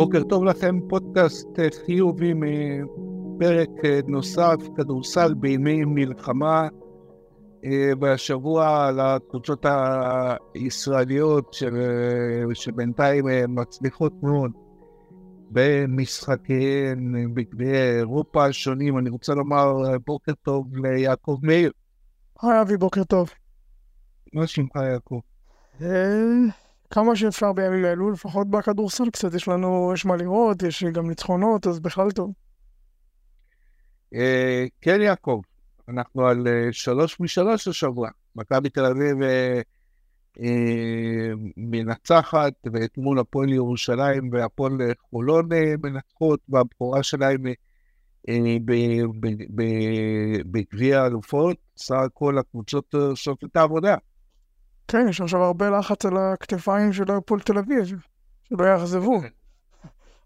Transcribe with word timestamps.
בוקר 0.00 0.22
טוב 0.22 0.44
לכם, 0.44 0.78
פודקאסט 0.88 1.48
חיובי 1.86 2.32
מפרק 2.34 3.68
נוסף, 4.08 4.56
כדורסל 4.76 5.34
בימי 5.34 5.84
מלחמה. 5.84 6.68
והשבוע 8.00 8.86
על 8.86 9.00
הקבוצות 9.00 9.66
הישראליות 10.54 11.56
שבינתיים 12.54 13.24
מצליחות 13.48 14.12
מאוד 14.22 14.50
במשחקיהן 15.50 17.34
בגביעי 17.34 17.98
אירופה 17.98 18.44
השונים. 18.44 18.98
אני 18.98 19.10
רוצה 19.10 19.34
לומר 19.34 19.72
בוקר 20.06 20.32
טוב 20.42 20.76
ליעקב 20.76 21.38
מאיר. 21.42 21.72
היי 22.42 22.60
אבי, 22.60 22.76
בוקר 22.76 23.04
טוב. 23.04 23.30
מה 24.32 24.46
שמך 24.46 24.76
יעקב? 24.76 25.20
כמה 26.90 27.16
שאפשר 27.16 27.52
בימים 27.52 27.84
אלו, 27.84 28.10
לפחות 28.10 28.50
בכדורסל 28.50 29.10
קצת, 29.10 29.34
יש 29.34 29.48
לנו, 29.48 29.90
יש 29.94 30.06
מה 30.06 30.16
לראות, 30.16 30.62
יש 30.62 30.84
גם 30.84 31.08
ניצחונות, 31.08 31.66
אז 31.66 31.80
בכלל 31.80 32.10
טוב. 32.10 32.32
כן, 34.80 35.00
יעקב, 35.00 35.40
אנחנו 35.88 36.26
על 36.26 36.46
שלוש 36.72 37.20
משלוש 37.20 37.68
השבוע. 37.68 38.08
מכבי 38.36 38.68
תל 38.68 38.84
אביב 38.84 39.16
מנצחת, 41.56 42.52
ואתמול 42.72 43.18
הפועל 43.18 43.48
ירושלים 43.48 44.30
והפועל 44.32 44.72
חולון 45.10 45.48
מנצחות, 45.82 46.40
והבכורה 46.48 47.02
שלהם 47.02 47.42
בגביע 50.44 51.02
האלופות. 51.02 51.56
סך 51.76 51.94
הכל 51.94 52.38
הקבוצות 52.38 52.94
עושות 52.94 53.44
את 53.44 53.56
העבודה. 53.56 53.96
כן, 54.90 55.06
יש 55.08 55.20
עכשיו 55.20 55.42
הרבה 55.42 55.70
לחץ 55.70 56.04
על 56.06 56.16
הכתפיים 56.16 56.92
של 56.92 57.10
הפועל 57.10 57.40
תל 57.40 57.58
אביב, 57.58 58.02
שלא 58.42 58.64
יאכזבו. 58.64 59.20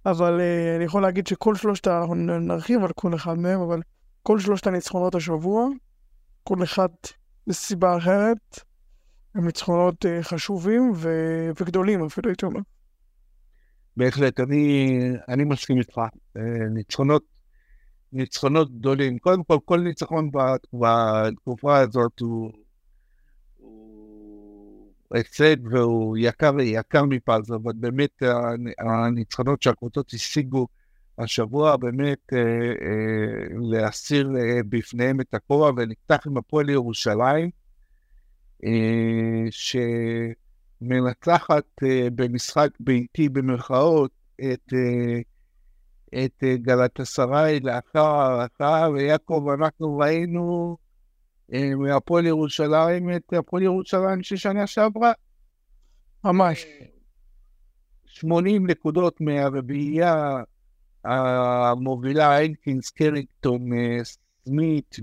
אבל 0.06 0.40
uh, 0.40 0.76
אני 0.76 0.84
יכול 0.84 1.02
להגיד 1.02 1.26
שכל 1.26 1.54
שלושת, 1.54 1.88
אנחנו 1.88 2.14
נרחיב 2.14 2.84
על 2.84 2.92
כל 2.92 3.14
אחד 3.14 3.38
מהם, 3.38 3.60
אבל 3.60 3.80
כל 4.22 4.38
שלושת 4.38 4.66
הניצחונות 4.66 5.14
השבוע, 5.14 5.68
כל 6.44 6.62
אחד 6.62 6.88
מסיבה 7.46 7.96
אחרת, 7.96 8.60
הם 9.34 9.46
ניצחונות 9.46 10.04
uh, 10.04 10.08
חשובים 10.22 10.92
ו- 10.94 11.50
וגדולים, 11.60 12.04
אפילו 12.04 12.30
הייתי 12.30 12.46
אומר. 12.46 12.60
בהחלט, 13.96 14.40
אני, 14.40 14.98
אני 15.28 15.44
מסכים 15.44 15.78
איתך. 15.78 15.98
Uh, 15.98 16.40
ניצחונות, 16.74 17.22
ניצחונות 18.12 18.78
גדולים. 18.78 19.18
קודם 19.18 19.44
כל, 19.44 19.58
כל 19.64 19.80
ניצחון 19.80 20.30
בתקופה 20.72 21.78
הזאת 21.78 22.20
הוא... 22.20 22.63
הפסד 25.14 25.66
והוא 25.70 26.16
יקר, 26.20 26.60
יקר 26.60 27.04
מפז, 27.04 27.52
אבל 27.52 27.72
באמת 27.76 28.22
הניצחונות 28.78 29.62
שהקבוצות 29.62 30.12
השיגו 30.12 30.66
השבוע, 31.18 31.76
באמת 31.76 32.32
אה, 32.32 32.38
אה, 32.38 33.46
להסיר 33.60 34.30
אה, 34.36 34.60
בפניהם 34.68 35.20
את 35.20 35.34
הכובע, 35.34 35.70
ונפתח 35.76 36.26
עם 36.26 36.36
הפועל 36.36 36.70
ירושלים, 36.70 37.50
אה, 38.64 39.44
שמנצחת 40.80 41.64
אה, 41.82 42.08
במשחק 42.14 42.70
ביתי 42.80 43.28
במרכאות 43.28 44.10
את, 44.36 44.72
אה, 44.74 45.20
את 46.24 46.44
אה, 46.44 46.56
גלת 46.56 47.00
אסריי 47.00 47.60
לאחר 47.60 48.06
הערכה, 48.06 48.88
ויעקב, 48.94 49.46
אנחנו 49.58 49.98
ראינו 49.98 50.76
מהפועל 51.78 52.26
ירושלים 52.26 53.10
את 53.16 53.32
הפועל 53.32 53.62
ירושלים 53.62 54.22
של 54.22 54.36
שנה 54.36 54.66
שעברה. 54.66 55.12
ממש. 56.24 56.66
80 58.06 58.66
נקודות 58.66 59.20
מהרביעייה 59.20 60.36
המובילה, 61.04 62.38
אלקינס, 62.38 62.90
קרינגטון, 62.90 63.68
סמית 64.44 64.96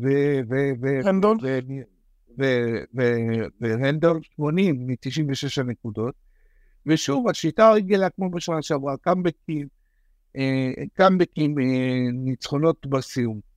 ורנדול, 3.62 4.22
80 4.36 4.88
מ-96 4.88 5.62
הנקודות. 5.62 6.16
ושוב, 6.86 7.28
השיטה 7.28 7.68
הרגילה 7.70 8.10
כמו 8.10 8.32
בשנה 8.32 8.62
שעברה, 8.62 8.98
קאמבקים, 8.98 9.68
קאמבקים, 10.94 11.56
ניצחונות 12.14 12.88
בסיום. 12.88 13.51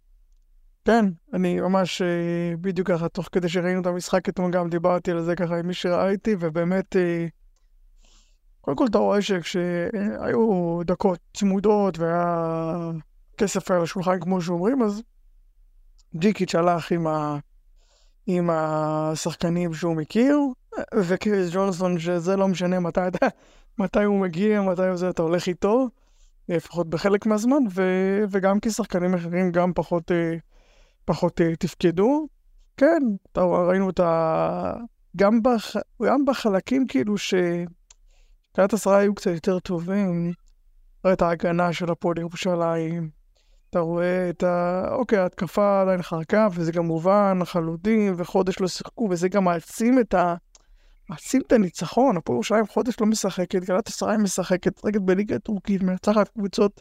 כן, 0.84 1.04
אני 1.32 1.60
ממש 1.60 2.02
בדיוק 2.60 2.88
ככה, 2.90 3.08
תוך 3.08 3.28
כדי 3.32 3.48
שראינו 3.48 3.80
את 3.80 3.86
המשחק 3.86 4.28
אתמול 4.28 4.50
גם 4.50 4.68
דיברתי 4.70 5.10
על 5.10 5.22
זה 5.22 5.36
ככה 5.36 5.58
עם 5.58 5.66
מי 5.66 5.74
שראיתי, 5.74 6.36
ובאמת, 6.40 6.96
קודם 8.60 8.76
כל 8.76 8.86
אתה 8.86 8.98
רואה 8.98 9.22
שכשהיו 9.22 10.80
דקות 10.84 11.18
צמודות 11.34 11.98
והיה 11.98 12.90
כסף 13.36 13.70
על 13.70 13.82
השולחן 13.82 14.20
כמו 14.20 14.40
שאומרים, 14.40 14.82
אז 14.82 15.02
ג'יקיץ' 16.16 16.54
הלך 16.54 16.92
עם, 16.92 17.06
ה... 17.06 17.38
עם 18.26 18.50
השחקנים 18.52 19.74
שהוא 19.74 19.96
מכיר, 19.96 20.38
וקריס 20.94 21.50
ג'ונסון, 21.52 21.98
שזה 21.98 22.36
לא 22.36 22.48
משנה 22.48 22.80
מתי, 22.80 23.00
אתה, 23.08 23.26
מתי 23.78 24.02
הוא 24.02 24.20
מגיע, 24.20 24.62
מתי 24.62 24.82
זה, 24.94 25.10
אתה 25.10 25.22
הולך 25.22 25.48
איתו, 25.48 25.88
לפחות 26.48 26.90
בחלק 26.90 27.26
מהזמן, 27.26 27.62
ו... 27.74 27.82
וגם 28.30 28.60
כי 28.60 28.70
שחקנים 28.70 29.14
אחרים 29.14 29.52
גם 29.52 29.72
פחות... 29.74 30.10
פחות 31.04 31.40
uh, 31.40 31.56
תפקדו. 31.58 32.26
כן, 32.76 33.02
ראינו 33.36 33.90
את 33.90 34.00
ה... 34.00 34.72
גם, 35.16 35.42
בח... 35.42 35.76
גם 36.02 36.24
בחלקים 36.24 36.86
כאילו 36.86 37.18
שקריית 37.18 38.72
עשרה 38.72 38.98
היו 38.98 39.14
קצת 39.14 39.30
יותר 39.30 39.58
טובים, 39.58 40.32
רואה 41.04 41.14
את 41.14 41.22
ההגנה 41.22 41.72
של 41.72 41.90
הפועל 41.90 42.18
ירושלים, 42.18 43.10
אתה 43.70 43.78
רואה 43.78 44.30
את 44.30 44.42
ה... 44.42 44.84
אוקיי, 44.90 45.18
ההתקפה 45.18 45.82
עדיין 45.82 46.02
חרקה, 46.02 46.48
וזה 46.52 46.72
גם 46.72 46.86
מובן, 46.86 47.38
חלודים 47.44 48.14
וחודש 48.16 48.60
לא 48.60 48.68
שיחקו, 48.68 49.08
וזה 49.10 49.28
גם 49.28 49.44
מעצים 49.44 49.98
את 49.98 50.14
ה... 50.14 50.34
מעצים 51.08 51.40
את 51.46 51.52
הניצחון, 51.52 52.16
הפועל 52.16 52.36
ירושלים 52.36 52.66
חודש 52.66 53.00
לא 53.00 53.06
משחקת, 53.06 53.64
גלת 53.64 53.88
עשרה 53.88 54.16
משחקת, 54.18 54.78
משחקת 54.78 55.00
בליגה 55.00 55.36
הטורקית, 55.36 55.82
מנצחת 55.82 56.28
קבוצות, 56.28 56.80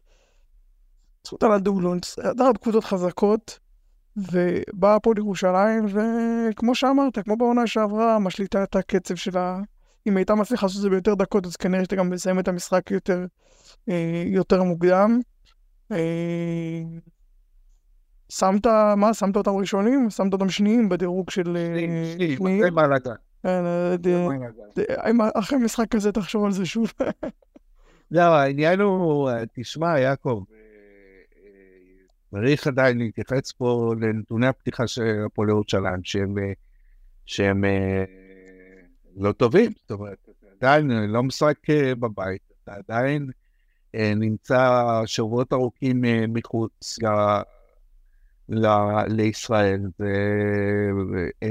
זכות 1.27 1.43
על 1.43 1.51
הדולון, 1.51 1.99
מנצחת 2.17 2.57
קבוצות 2.61 2.83
חזקות, 2.83 3.59
ובאה 4.17 4.95
הפועל 4.95 5.17
ירושלים, 5.17 5.85
וכמו 5.85 6.75
שאמרת, 6.75 7.19
כמו 7.19 7.37
בעונה 7.37 7.67
שעברה, 7.67 8.19
משליטה 8.19 8.63
את 8.63 8.75
הקצב 8.75 9.15
שלה. 9.15 9.59
אם 10.07 10.17
הייתה 10.17 10.35
מצליחה 10.35 10.65
לעשות 10.65 10.77
את 10.77 10.81
זה 10.81 10.89
ביותר 10.89 11.15
דקות, 11.15 11.45
אז 11.45 11.55
כנראה 11.55 11.83
שאתה 11.83 11.95
גם 11.95 12.09
מסיים 12.09 12.39
את 12.39 12.47
המשחק 12.47 12.91
יותר, 12.91 13.25
אה, 13.89 14.23
יותר 14.25 14.63
מוקדם. 14.63 15.19
אה, 15.91 16.81
שמת, 18.29 18.67
מה, 18.97 19.13
שמת 19.13 19.35
אותם 19.35 19.51
ראשונים? 19.51 20.09
שמת 20.09 20.33
אותם 20.33 20.49
שניים 20.49 20.89
בדירוג 20.89 21.29
של... 21.29 21.57
שניים, 22.37 22.73
מה 22.73 22.87
לדעת. 22.87 23.19
אחרי 25.35 25.57
משחק 25.57 25.85
כזה 25.91 26.11
תחשוב 26.11 26.45
על 26.45 26.51
זה 26.51 26.65
שוב. 26.65 26.91
לא, 28.11 28.21
העניין 28.21 28.79
הוא, 28.79 29.29
תשמע, 29.55 29.99
יעקב, 29.99 30.43
צריך 32.33 32.67
עדיין 32.67 32.97
להתייחס 32.97 33.51
פה 33.51 33.93
לנתוני 34.01 34.47
הפתיחה 34.47 34.87
של 34.87 35.23
הפועל 35.25 35.49
ירושלים, 35.49 36.03
שהם, 36.03 36.35
שהם 37.25 37.63
לא 39.15 39.31
טובים, 39.31 39.71
זאת 39.81 39.91
אומרת, 39.91 40.29
עדיין 40.59 40.91
לא 40.91 41.23
משחק 41.23 41.57
בבית, 41.99 42.41
אתה 42.63 42.73
עדיין 42.75 43.29
נמצא 43.93 44.81
שבועות 45.05 45.53
ארוכים 45.53 46.01
מחוץ 46.27 46.99
ל, 47.03 47.07
ל, 48.49 48.67
לישראל, 49.07 49.81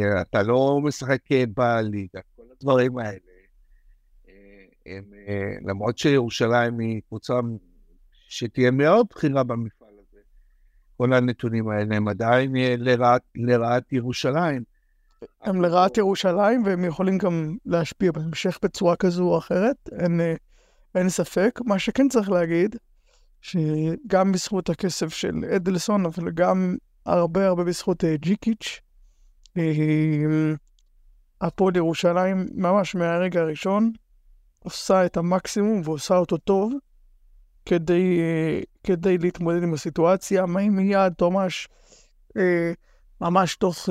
ואתה 0.00 0.42
לא 0.42 0.80
משחק 0.82 1.20
בליגה, 1.54 2.20
כל 2.36 2.42
הדברים 2.56 2.98
האלה. 2.98 3.18
הם, 4.86 5.04
למרות 5.64 5.98
שירושלים 5.98 6.78
היא 6.78 7.00
קבוצה 7.08 7.34
שתהיה 8.28 8.70
מאוד 8.70 9.06
בכירה 9.10 9.42
במפעל. 9.42 9.81
כל 11.02 11.12
הנתונים 11.12 11.68
האלה 11.68 11.96
הם 11.96 12.08
עדיין 12.08 12.52
לרעת, 12.78 13.22
לרעת 13.34 13.92
ירושלים. 13.92 14.62
הם 15.42 15.62
לרעת 15.62 15.96
ירושלים, 15.96 16.64
והם 16.64 16.84
יכולים 16.84 17.18
גם 17.18 17.56
להשפיע 17.66 18.12
בהמשך 18.12 18.58
בצורה 18.62 18.96
כזו 18.96 19.24
או 19.24 19.38
אחרת, 19.38 19.76
אין, 19.98 20.20
אין 20.94 21.08
ספק. 21.08 21.60
מה 21.64 21.78
שכן 21.78 22.08
צריך 22.08 22.30
להגיד, 22.30 22.76
שגם 23.40 24.32
בזכות 24.32 24.70
הכסף 24.70 25.08
של 25.08 25.44
אדלסון, 25.56 26.06
אבל 26.06 26.30
גם 26.30 26.76
הרבה 27.06 27.46
הרבה 27.46 27.64
בזכות 27.64 28.04
ג'יקיץ', 28.04 28.80
הפועל 31.40 31.76
ירושלים, 31.76 32.48
ממש 32.54 32.94
מהרגע 32.94 33.40
הראשון, 33.40 33.92
עושה 34.58 35.06
את 35.06 35.16
המקסימום 35.16 35.82
ועושה 35.84 36.16
אותו 36.16 36.36
טוב. 36.36 36.72
כדי, 37.66 38.20
כדי 38.84 39.18
להתמודד 39.18 39.62
עם 39.62 39.74
הסיטואציה. 39.74 40.46
מיד, 40.46 41.12
ממש, 41.22 41.68
ממש 43.20 43.56
תוך 43.56 43.88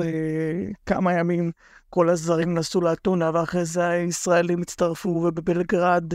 כמה 0.86 1.12
ימים 1.12 1.50
כל 1.90 2.08
הזרים 2.08 2.54
נסעו 2.54 2.80
לאתונה, 2.80 3.30
ואחרי 3.34 3.64
זה 3.64 3.88
הישראלים 3.88 4.62
הצטרפו, 4.62 5.08
ובבלגרד 5.08 6.14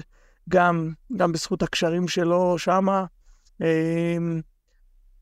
גם, 0.50 0.92
גם 1.18 1.32
בזכות 1.32 1.64
הקשרים 1.64 2.08
שלו 2.08 2.56
שמה. 2.58 3.06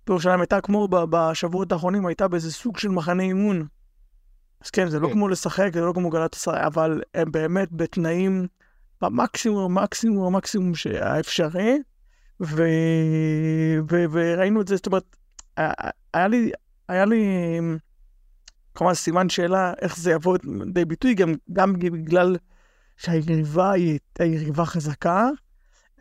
ירושלים 0.09 0.39
הייתה 0.39 0.61
כמו 0.61 0.87
בשבועות 1.09 1.71
האחרונים, 1.71 2.05
הייתה 2.05 2.27
באיזה 2.27 2.51
סוג 2.51 2.77
של 2.77 2.89
מחנה 2.89 3.23
אימון. 3.23 3.67
אז 4.61 4.69
כן, 4.69 4.89
זה 4.89 4.99
לא 4.99 5.07
כן. 5.07 5.13
כמו 5.13 5.27
לשחק, 5.27 5.69
זה 5.73 5.81
לא 5.81 5.93
כמו 5.93 6.09
גלת 6.09 6.35
ישראל, 6.35 6.63
אבל 6.63 7.01
הם 7.13 7.31
באמת 7.31 7.71
בתנאים, 7.71 8.47
במקסימום, 9.01 9.77
המקסימום, 9.77 10.25
המקסימום 10.25 10.71
האפשרי, 11.01 11.77
ו... 12.41 12.63
ו... 13.89 14.05
וראינו 14.11 14.61
את 14.61 14.67
זה, 14.67 14.75
זאת 14.75 14.87
אומרת, 14.87 15.15
היה 16.13 16.27
לי, 16.27 16.51
היה 16.87 17.05
לי 17.05 17.25
כמובן 18.75 18.93
סימן 18.93 19.29
שאלה 19.29 19.73
איך 19.81 19.97
זה 19.97 20.11
יבוא 20.11 20.37
לידי 20.43 20.85
ביטוי, 20.85 21.13
גם, 21.13 21.33
גם 21.53 21.73
בגלל 21.73 22.35
שהיריבה 22.97 23.71
היא 23.71 23.99
היריבה 24.19 24.65
חזקה, 24.65 25.29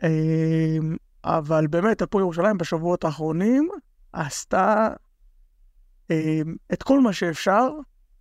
אמ, 0.03 0.95
אבל 1.23 1.67
באמת, 1.67 2.01
הפועל 2.01 2.21
ירושלים 2.21 2.57
בשבועות 2.57 3.03
האחרונים 3.03 3.69
עשתה 4.13 4.89
אמ, 6.09 6.55
את 6.73 6.83
כל 6.83 6.99
מה 6.99 7.13
שאפשר 7.13 7.69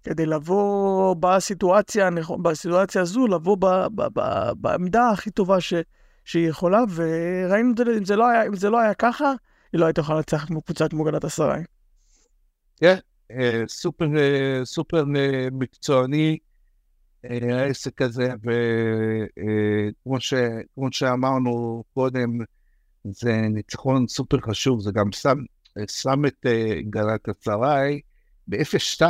כדי 0.02 0.26
לבוא 0.26 1.16
בסיטואציה, 1.20 2.08
בסיטואציה 2.42 3.02
הזו, 3.02 3.26
לבוא 3.26 3.56
ב, 3.60 3.66
ב, 3.94 4.02
ב, 4.14 4.50
בעמדה 4.56 5.10
הכי 5.10 5.30
טובה 5.30 5.60
ש, 5.60 5.74
שהיא 6.24 6.48
יכולה, 6.48 6.80
וראינו 6.94 7.72
את 7.72 7.76
זה, 7.76 7.84
אם 7.98 8.04
זה 8.04 8.16
לא 8.16 8.28
היה, 8.28 8.46
אם 8.46 8.56
זה 8.56 8.70
לא 8.70 8.80
היה 8.80 8.94
ככה, 8.94 9.32
היא 9.72 9.80
לא 9.80 9.86
הייתה 9.86 10.00
יכולה 10.00 10.18
לנצח 10.18 10.44
קבוצה 10.44 10.88
כמו 10.88 11.04
גלת 11.04 11.24
אסריי. 11.24 11.64
כן, 12.76 12.96
אה, 13.30 13.62
סופר, 13.68 14.16
אה, 14.18 14.64
סופר 14.64 15.04
אה, 15.16 15.48
מקצועני 15.52 16.38
העסק 17.24 18.02
הזה, 18.02 18.32
וכמו 20.06 20.92
שאמרנו 20.92 21.84
קודם, 21.94 22.38
זה 23.04 23.40
ניצחון 23.40 24.08
סופר 24.08 24.40
חשוב, 24.40 24.80
זה 24.80 24.92
גם 24.92 25.12
שם, 25.12 25.38
שם 25.88 26.26
את 26.26 26.46
גלת 26.90 27.28
אסריי 27.28 28.00
ב-0-2 28.48 29.02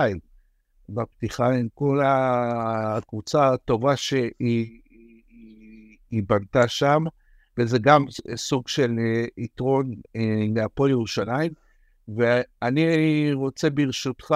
בפתיחה 0.89 1.51
עם 1.51 1.69
כל 1.75 2.01
הקבוצה 2.05 3.53
הטובה 3.53 3.97
שהיא 3.97 4.81
בנתה 6.23 6.69
שם, 6.69 7.05
וזה 7.59 7.79
גם 7.79 8.05
סוג 8.35 8.69
של 8.69 8.93
יתרון 9.37 9.95
להפועל 10.55 10.91
ירושלים. 10.91 11.53
ואני 12.09 13.33
רוצה 13.33 13.71
ברשותך 13.71 14.35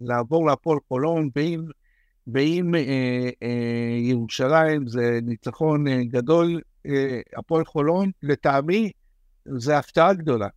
לעבור 0.00 0.46
להפועל 0.46 0.78
חולון, 0.88 1.30
ואם, 1.36 1.64
ואם 2.34 2.74
אה, 2.74 2.80
אה, 3.42 3.98
ירושלים 3.98 4.86
זה 4.86 5.18
ניצחון 5.22 5.88
אה, 5.88 6.04
גדול, 6.04 6.60
אה, 6.86 7.20
הפועל 7.36 7.64
חולון, 7.64 8.10
לטעמי, 8.22 8.90
זה 9.58 9.78
הפתעה 9.78 10.14
גדולה. 10.14 10.48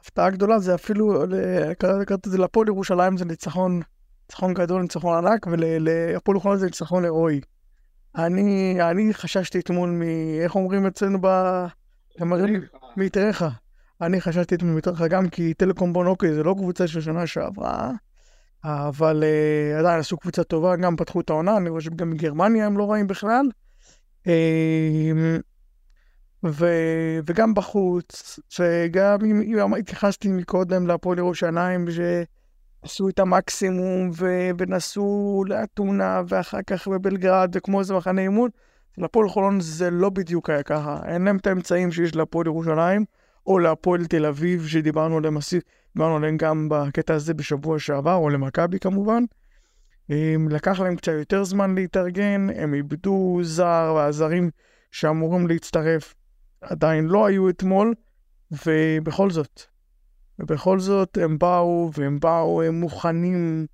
הפתעה 0.00 0.30
גדולה 0.30 0.58
זה 0.58 0.74
אפילו, 0.74 1.24
קראתי 1.78 2.14
את 2.14 2.32
זה 2.32 2.38
להפועל 2.38 2.68
ירושלים 2.68 3.16
זה 3.16 3.24
ניצחון, 3.24 3.80
ניצחון 4.28 4.54
גדול, 4.54 4.82
ניצחון 4.82 5.26
ענק, 5.26 5.46
ולהפועל 5.46 6.40
חולון 6.40 6.58
זה 6.58 6.66
ניצחון 6.66 7.04
הירואי. 7.04 7.40
אני, 8.16 8.78
אני 8.90 9.14
חששתי 9.14 9.58
אתמול 9.58 9.90
מ... 9.90 10.02
איך 10.42 10.54
אומרים 10.54 10.86
אצלנו 10.86 11.18
ב... 11.22 11.26
מיתריך. 12.96 13.44
אני 14.00 14.20
חשבתי 14.20 14.54
את 14.54 14.62
מתוך 14.62 15.00
גם 15.00 15.28
כי 15.28 15.54
טלקום 15.54 15.92
בון 15.92 16.06
אוקיי 16.06 16.34
זה 16.34 16.42
לא 16.42 16.54
קבוצה 16.58 16.86
של 16.86 17.00
שנה 17.00 17.26
שעברה, 17.26 17.90
אבל 18.64 19.22
uh, 19.22 19.78
עדיין 19.78 20.00
עשו 20.00 20.16
קבוצה 20.16 20.44
טובה, 20.44 20.76
גם 20.76 20.96
פתחו 20.96 21.20
את 21.20 21.30
העונה, 21.30 21.56
אני 21.56 21.70
חושב 21.70 21.90
שגם 21.90 22.10
בגרמניה 22.10 22.66
הם 22.66 22.78
לא 22.78 22.90
רעים 22.90 23.06
בכלל. 23.06 23.46
Uh, 24.24 24.30
ו, 26.46 26.66
וגם 27.26 27.54
בחוץ, 27.54 28.38
וגם 28.58 29.18
אם, 29.24 29.40
אם 29.40 29.74
התייחסתי 29.74 30.28
מקודם 30.28 30.86
להפועל 30.86 31.18
ירושלים, 31.18 31.84
שעשו 32.82 33.08
את 33.08 33.18
המקסימום 33.18 34.10
ו, 34.14 34.50
ונסעו 34.58 35.44
לאתונה, 35.46 36.22
ואחר 36.28 36.62
כך 36.66 36.88
בבלגרד, 36.88 37.50
וכמו 37.54 37.80
איזה 37.80 37.94
מחנה 37.94 38.20
אימון, 38.20 38.50
לפועל 38.98 39.28
חולון 39.28 39.60
זה 39.60 39.90
לא 39.90 40.10
בדיוק 40.10 40.50
היה 40.50 40.62
ככה, 40.62 41.00
אין 41.04 41.22
להם 41.22 41.36
את 41.36 41.46
האמצעים 41.46 41.92
שיש 41.92 42.16
להפועל 42.16 42.46
ירושלים. 42.46 43.04
או 43.46 43.58
להפועל 43.58 44.06
תל 44.06 44.26
אביב, 44.26 44.66
שדיברנו 44.66 45.16
עליהם, 45.16 45.38
דיברנו 45.94 46.16
עליהם 46.16 46.36
גם 46.36 46.68
בקטע 46.70 47.14
הזה 47.14 47.34
בשבוע 47.34 47.78
שעבר, 47.78 48.14
או 48.14 48.30
למכבי 48.30 48.78
כמובן. 48.78 49.24
לקח 50.50 50.80
להם 50.80 50.96
קצת 50.96 51.12
יותר 51.12 51.44
זמן 51.44 51.74
להתארגן, 51.74 52.46
הם 52.56 52.74
איבדו 52.74 53.38
זר, 53.42 53.92
והזרים 53.96 54.50
שאמורים 54.90 55.46
להצטרף 55.46 56.14
עדיין 56.60 57.06
לא 57.06 57.26
היו 57.26 57.48
אתמול, 57.48 57.94
ובכל 58.66 59.30
זאת, 59.30 59.62
ובכל 60.40 60.80
זאת 60.80 61.18
הם 61.22 61.38
באו, 61.38 61.90
והם 61.94 62.20
באו 62.20 62.62
הם 62.62 62.80
מוכנים 62.80 63.66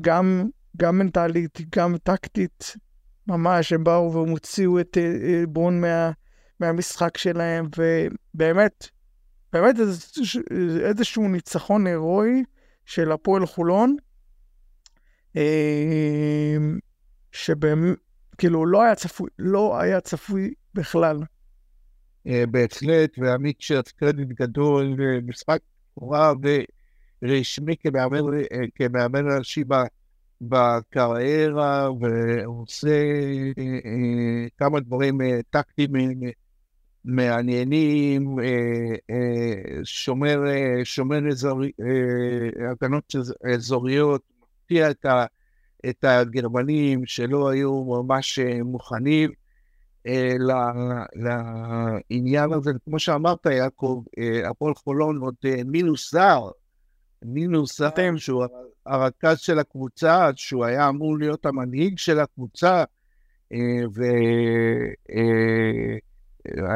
גם, 0.00 0.48
גם 0.76 0.98
מנטלית, 0.98 1.58
גם 1.76 1.96
טקטית, 2.02 2.76
ממש, 3.26 3.72
הם 3.72 3.84
באו 3.84 4.12
והם 4.12 4.28
הוציאו 4.28 4.80
את 4.80 4.98
אה, 4.98 5.46
ברון 5.48 5.80
מה, 5.80 6.10
מהמשחק 6.60 7.18
שלהם, 7.18 7.66
ובאמת, 7.76 8.88
באמת 9.52 9.76
איזשהו 10.84 11.28
ניצחון 11.28 11.86
הירואי 11.86 12.42
של 12.84 13.12
הפועל 13.12 13.46
חולון, 13.46 13.96
אמ, 15.36 16.78
שבאמת, 17.32 17.98
כאילו, 18.38 18.66
לא 18.66 18.82
היה 18.82 18.94
צפוי, 18.94 19.30
לא 19.38 19.80
היה 19.80 20.00
צפוי 20.00 20.54
בכלל. 20.74 21.22
אה, 22.26 22.44
בהחלט, 22.50 23.18
ועמית 23.18 23.60
שרץ 23.60 23.92
קרדיט 23.92 24.28
גדול, 24.28 24.96
משחק 25.26 25.60
תורה 26.00 26.32
ורשמי 27.22 27.76
כמאמן, 27.76 28.34
אה, 28.34 28.58
כמאמן 28.74 29.38
ראשי 29.38 29.64
בקריירה, 30.40 31.90
והוא 32.00 32.62
עושה 32.62 33.04
אה, 33.58 34.46
כמה 34.58 34.80
דברים 34.80 35.18
טקטיים 35.50 35.92
מעניינים, 37.04 38.38
אה, 38.40 38.44
אה, 39.10 39.84
שומר, 39.84 40.46
אה, 40.46 40.84
שומר 40.84 41.28
אזורי, 41.28 41.70
הגנות 42.70 43.14
אזוריות, 43.54 44.22
מפתיע 44.62 44.90
את 45.88 46.04
הגרמנים 46.04 47.06
שלא 47.06 47.48
היו 47.48 47.84
ממש 47.84 48.38
מוכנים 48.64 49.30
לעניין 51.14 52.52
הזה. 52.52 52.70
כמו 52.84 52.98
שאמרת, 52.98 53.46
יעקב, 53.46 54.02
הפועל 54.50 54.74
חולון 54.74 55.18
עוד 55.18 55.34
מינוס 55.64 56.12
זר, 56.12 56.48
מינוס 57.24 57.78
זר 57.78 58.16
שהוא 58.16 58.44
הרכז 58.86 59.38
של 59.38 59.58
הקבוצה, 59.58 60.30
שהוא 60.36 60.64
היה 60.64 60.88
אמור 60.88 61.18
להיות 61.18 61.46
המנהיג 61.46 61.98
של 61.98 62.20
הקבוצה, 62.20 62.84
ו... 63.94 64.02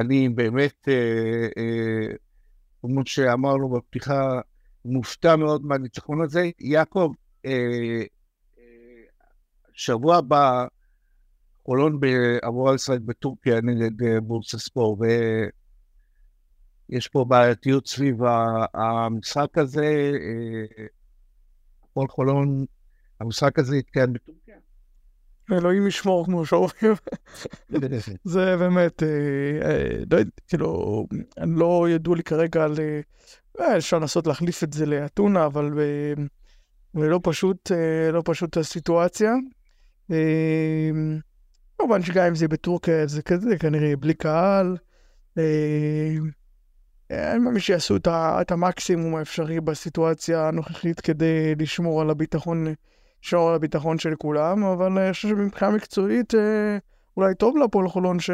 אני 0.01 0.29
באמת, 0.29 0.89
אה, 0.89 1.49
אה, 1.59 2.15
כמו 2.81 3.03
שאמרנו 3.07 3.69
בפתיחה, 3.69 4.41
מופתע 4.85 5.37
מאוד 5.37 5.67
מהניצחון 5.67 6.23
הזה. 6.23 6.51
יעקב, 6.61 7.13
אה, 7.47 8.03
שבוע 9.73 10.17
הבא 10.17 10.67
חולון 11.69 12.01
אמורה 12.47 12.75
לשחק 12.75 12.99
בטורקיה 13.01 13.61
נגד 13.61 14.23
בורסה 14.23 14.59
ספור, 14.59 14.99
ויש 16.91 17.09
פה 17.09 17.25
בעייתיות 17.25 17.87
סביב 17.87 18.17
המשחק 18.75 19.59
הזה. 19.59 20.13
הפועל 21.83 22.09
חולון, 22.09 22.65
המשחק 23.21 23.59
הזה 23.59 23.77
יתקיים 23.77 24.13
בטורקיה. 24.13 24.57
אלוהים 25.53 25.87
ישמור, 25.87 26.25
כמו 26.27 26.47
שאומרים. 26.47 26.95
זה 28.25 28.57
באמת, 28.57 29.03
אה, 29.03 29.09
אה, 29.63 29.89
לא 30.11 30.17
יודע, 30.17 30.31
כאילו, 30.49 31.07
לא 31.37 31.87
ידעו 31.91 32.15
לי 32.15 32.23
כרגע 32.23 32.65
על... 32.65 32.75
אה, 33.61 33.77
אפשר 33.77 33.99
לנסות 33.99 34.27
להחליף 34.27 34.65
את 34.65 34.73
זה 34.73 34.87
לאתונה, 34.87 35.47
אבל 35.47 35.79
לא 36.95 37.21
פשוט, 37.23 37.71
לא 38.13 38.23
פשוט 38.25 38.57
הסיטואציה. 38.57 39.33
כמובן 41.79 42.03
שגם 42.03 42.27
אם 42.27 42.35
זה 42.35 42.49
בטורקיה, 42.49 43.07
זה 43.07 43.23
כזה, 43.23 43.59
כנראה 43.59 43.97
בלי 43.97 44.15
קהל. 44.15 44.77
אני 47.11 47.39
מאמין 47.39 47.59
שיעשו 47.59 47.97
את 48.07 48.51
המקסימום 48.51 49.17
האפשרי 49.17 49.61
בסיטואציה 49.61 50.49
הנוכחית 50.49 51.01
כדי 51.01 51.55
לשמור 51.59 52.01
על 52.01 52.11
הביטחון 52.11 52.67
לשמור 53.23 53.49
על 53.49 53.55
הביטחון 53.55 53.99
של 53.99 54.15
כולם, 54.15 54.65
אבל 54.65 54.99
אני 54.99 55.13
חושב 55.13 55.29
שמבחינה 55.29 55.71
מקצועית 55.71 56.35
אה, 56.35 56.79
אולי 57.17 57.35
טוב 57.35 57.57
להפועל 57.57 57.89
חולון 57.89 58.21
ש... 58.21 58.31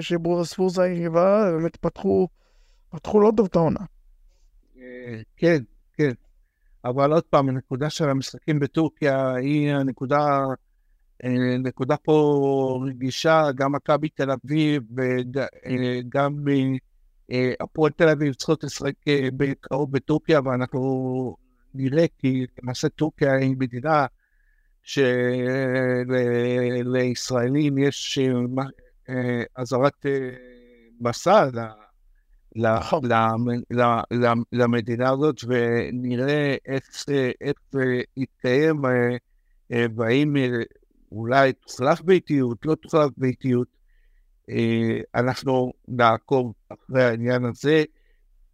שברורה 0.00 0.44
ספורזה 0.44 0.82
היריבה, 0.82 1.50
באמת 1.52 1.76
פתחו, 1.76 2.28
פתחו 2.90 3.20
לא 3.20 3.32
טוב 3.36 3.46
את 3.50 3.56
העונה. 3.56 3.80
אה, 4.76 5.20
כן, 5.36 5.62
כן. 5.92 6.12
אבל 6.84 7.12
עוד 7.12 7.22
פעם, 7.22 7.48
הנקודה 7.48 7.90
של 7.90 8.08
המשחקים 8.08 8.60
בטורקיה 8.60 9.34
היא 9.34 9.72
הנקודה 9.72 10.38
נקודה 11.58 11.96
פה 11.96 12.84
רגישה, 12.86 13.42
גם 13.54 13.72
מכבי 13.72 14.08
תל 14.08 14.30
אביב 14.30 14.82
וגם 14.96 16.44
הפועל 17.60 17.92
תל 17.92 18.08
אביב 18.08 18.34
צריכות 18.34 18.64
לשחק 18.64 18.92
בקרוב 19.36 19.92
בטורקיה, 19.92 20.40
ואנחנו 20.44 21.36
נראה 21.74 22.04
כי 22.18 22.46
למעשה 22.62 22.88
טורקיה 22.88 23.36
היא 23.36 23.56
מדינה 23.58 24.06
שלישראלים 26.82 27.78
יש 27.78 28.18
אזהרת 29.56 30.06
מסע. 31.00 31.48
למדינה 34.52 35.10
הזאת, 35.10 35.36
ונראה 35.48 36.56
איך 36.66 37.04
יתקיים, 38.16 38.82
והאם 39.70 40.36
אולי 41.14 41.52
תוחלף 41.52 42.00
ביתיות, 42.00 42.66
לא 42.66 42.74
תוחלף 42.74 43.10
ביתיות. 43.16 43.68
אנחנו 45.14 45.72
נעקוב 45.88 46.52
אחרי 46.68 47.04
העניין 47.04 47.44
הזה, 47.44 47.84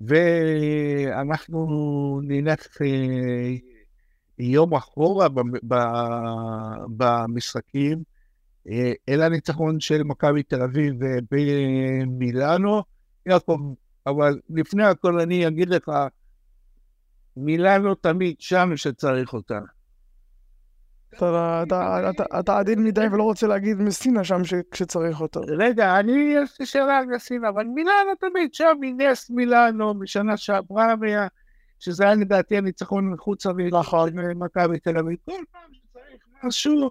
ואנחנו 0.00 1.61
נלך 2.23 2.67
יום 4.38 4.75
אחורה 4.75 5.26
במשחקים, 6.97 8.02
אל 9.09 9.23
הניצחון 9.23 9.81
של 9.81 10.02
מכבי 10.02 10.43
תל 10.43 10.62
אביב 10.62 10.95
במילאנו. 11.31 12.83
יעקב, 13.26 13.75
אבל 14.07 14.40
לפני 14.50 14.85
הכל 14.85 15.21
אני 15.21 15.49
אגיד 15.49 15.69
לך, 15.69 15.90
מילאנו 17.37 17.95
תמיד 17.95 18.37
שם 18.38 18.71
שצריך 18.76 19.33
אותה. 19.33 19.59
אתה 21.14 22.59
עדין 22.59 22.85
מדי 22.85 23.07
ולא 23.12 23.23
רוצה 23.23 23.47
להגיד 23.47 23.76
מסינה 23.76 24.25
שם 24.25 24.40
כשצריך 24.71 25.21
אותו. 25.21 25.40
רגע, 25.59 26.00
אני, 26.00 26.12
יש 26.12 26.61
לי 26.61 26.67
שאלה 26.67 26.99
על 26.99 27.07
מסינה, 27.07 27.49
אבל 27.49 27.64
מילאנו 27.64 28.14
תמיד 28.21 28.55
שם, 28.55 28.76
מנס 28.81 29.31
מילאנו, 29.31 29.95
משנה 29.95 30.37
שעברה, 30.37 30.95
שזה 31.79 32.05
היה 32.05 32.14
לדעתי 32.14 32.57
הניצחון 32.57 33.11
מחוץ 33.11 33.47
נכון. 33.73 34.19
למכבי 34.19 34.79
תל 34.79 34.99
אביב. 34.99 35.17
כל 35.25 35.33
פעם 35.52 35.71
שצריך 35.73 36.25
משהו, 36.45 36.90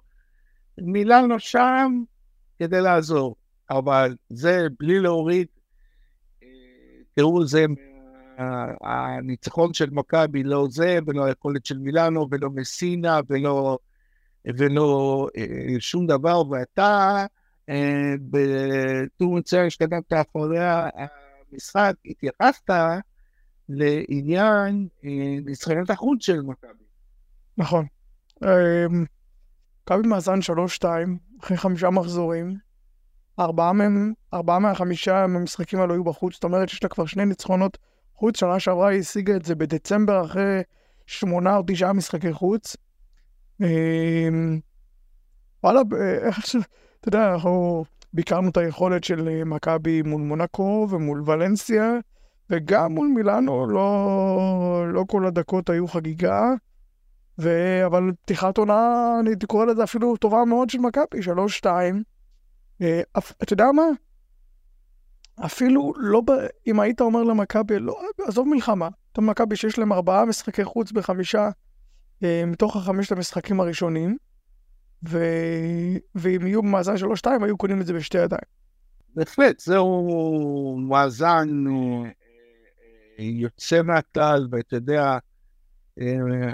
מילאנו 0.78 1.40
שם 1.40 2.04
כדי 2.60 2.82
לעזור. 2.82 3.36
אבל 3.70 4.16
זה 4.30 4.68
בלי 4.80 5.00
להוריד, 5.00 5.48
אה, 6.44 6.48
תראו, 7.16 7.46
זה 7.46 7.66
הניצחון 8.82 9.74
של 9.74 9.90
מכבי, 9.90 10.44
לא 10.44 10.68
זה, 10.70 11.00
ולא 11.08 11.26
היכולת 11.26 11.66
של 11.66 11.78
מילאנו, 11.78 12.28
ולא 12.32 12.50
מסינה, 12.50 13.20
ולא 13.30 13.78
ולא 14.46 15.28
אה, 15.38 15.76
שום 15.80 16.08
דבר, 16.08 16.50
ואתה 16.50 17.26
אה, 17.70 18.14
בטור 18.30 19.36
מצוין 19.36 19.70
שקדמת 19.70 20.14
אחורי 20.14 20.60
המשחק, 20.60 21.94
התייחסת 22.06 22.70
לעניין 23.70 24.88
אה, 25.06 25.36
ניסיונות 25.46 25.90
החוץ 25.90 26.26
של 26.26 26.42
מכבי. 26.42 26.84
נכון. 27.58 27.86
מכבי 28.90 30.08
מאזן 30.08 30.40
3-2, 30.82 30.86
אחרי 31.42 31.58
חמישה 31.58 31.90
מחזורים, 31.90 32.56
ארבעה 33.40 33.74
מהם, 33.74 34.14
ארבעה 34.34 34.60
מהחמישה 34.60 35.28
מהמשחקים 35.28 35.80
האלו 35.80 35.94
היו 35.94 36.04
בחוץ, 36.04 36.34
זאת 36.34 36.44
אומרת 36.44 36.70
שיש 36.70 36.84
לה 36.84 36.90
כבר 36.90 37.06
שני 37.06 37.26
ניצחונות 37.26 37.78
חוץ, 38.16 38.40
שנה 38.40 38.60
שעברה 38.60 38.90
היא 38.90 39.00
השיגה 39.00 39.36
את 39.36 39.46
זה 39.46 39.56
בדצמבר 39.56 40.26
אחרי 40.26 40.62
שמונה 41.06 41.58
או 41.58 41.64
תשעה 41.68 41.94
משחקי 41.94 42.34
חוץ. 42.34 42.76
אמ, 43.62 44.60
וואלה, 45.64 45.82
איך 46.22 46.48
ש... 46.48 46.56
אתה 47.00 47.08
יודע, 47.08 47.34
אנחנו 47.34 47.86
ביקרנו 48.14 48.50
את 48.50 48.58
היכולת 48.58 49.04
של 49.04 49.28
אה, 49.28 49.46
מכבי 49.46 50.02
מול 50.02 50.22
מונקו 50.22 50.88
ומול 50.90 51.24
ולנסיה, 51.26 51.94
וגם 52.50 52.92
מול 52.92 53.08
מילאנו, 53.08 53.68
לא, 53.68 54.86
לא 54.94 55.06
כל 55.08 55.26
הדקות 55.26 55.70
היו 55.70 55.88
חגיגה. 55.88 56.54
ו... 57.40 57.50
אבל 57.86 58.12
פתיחת 58.26 58.58
עונה, 58.58 59.18
אני 59.20 59.30
הייתי 59.30 59.46
קורא 59.46 59.66
לזה 59.66 59.84
אפילו 59.84 60.18
טובה 60.18 60.46
מאוד 60.46 60.70
של 60.70 60.80
מכבי, 60.80 61.22
שלוש, 61.22 61.58
שתיים. 61.58 62.04
אה, 62.82 63.02
אתה 63.44 63.54
יודע 63.54 63.72
מה? 63.72 63.84
אפילו 65.46 65.94
לא, 65.98 66.22
ב... 66.22 66.32
אם 66.68 66.80
היית 66.80 67.02
אומר 67.02 67.24
למכבי, 67.24 67.80
לא, 67.80 68.02
עזוב 68.28 68.48
מלחמה, 68.48 68.90
אתה 69.12 69.22
מכבי 69.22 69.56
שיש 69.56 69.80
להם 69.80 69.94
ארבעה 69.94 70.26
משחקי 70.26 70.64
חוץ 70.64 70.92
בחמישה 70.92 71.46
אה, 71.46 71.50
מתוך 72.48 72.76
החמשת 72.76 73.12
המשחקים 73.12 73.60
הראשונים, 73.60 74.18
ו... 75.10 75.26
ואם 76.16 76.48
יהיו 76.48 76.62
במאזן 76.62 76.96
3-2, 76.96 77.44
היו 77.44 77.58
קונים 77.58 77.82
את 77.82 77.86
זה 77.86 77.94
בשתי 77.94 78.18
ידיים. 78.18 78.42
בהחלט, 79.16 79.60
זהו 79.60 80.78
מאזן 80.90 81.68
אה, 81.68 82.10
אה, 83.20 83.24
יוצא 83.24 83.82
מהכלל, 83.82 84.48
ואתה 84.52 84.76
יודע, 84.76 85.18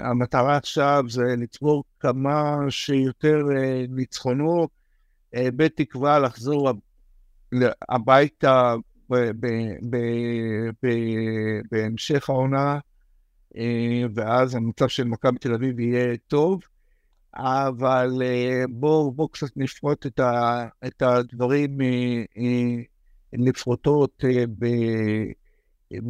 המטרה 0.04 0.56
עכשיו 0.56 1.04
זה 1.08 1.22
לצבור 1.38 1.84
כמה 2.00 2.56
שיותר 2.68 3.42
ניצחונות, 3.88 4.70
בתקווה 5.36 6.18
לחזור 6.18 6.72
הביתה 7.88 8.74
בהמשך 11.70 12.30
העונה. 12.30 12.78
אה, 13.56 14.02
ואז 14.14 14.54
המצב 14.54 14.88
של 14.88 15.04
מכבי 15.04 15.38
תל 15.38 15.54
אביב 15.54 15.80
יהיה 15.80 16.16
טוב, 16.28 16.60
אבל 17.34 18.22
אה, 18.22 18.64
בואו 18.68 19.12
בוא 19.12 19.28
קצת 19.32 19.56
נפרוט 19.56 20.06
את, 20.06 20.20
ה, 20.20 20.66
את 20.86 21.02
הדברים 21.02 21.80
אה, 21.80 22.82
לפרוטות 23.32 24.24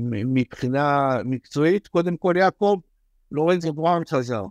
מבחינה 0.02 1.16
מקצועית. 1.24 1.88
קודם 1.88 2.16
כל, 2.16 2.34
יעקב, 2.36 2.78
לורנזו 3.32 3.72
בראון 3.72 4.02
חזר. 4.04 4.44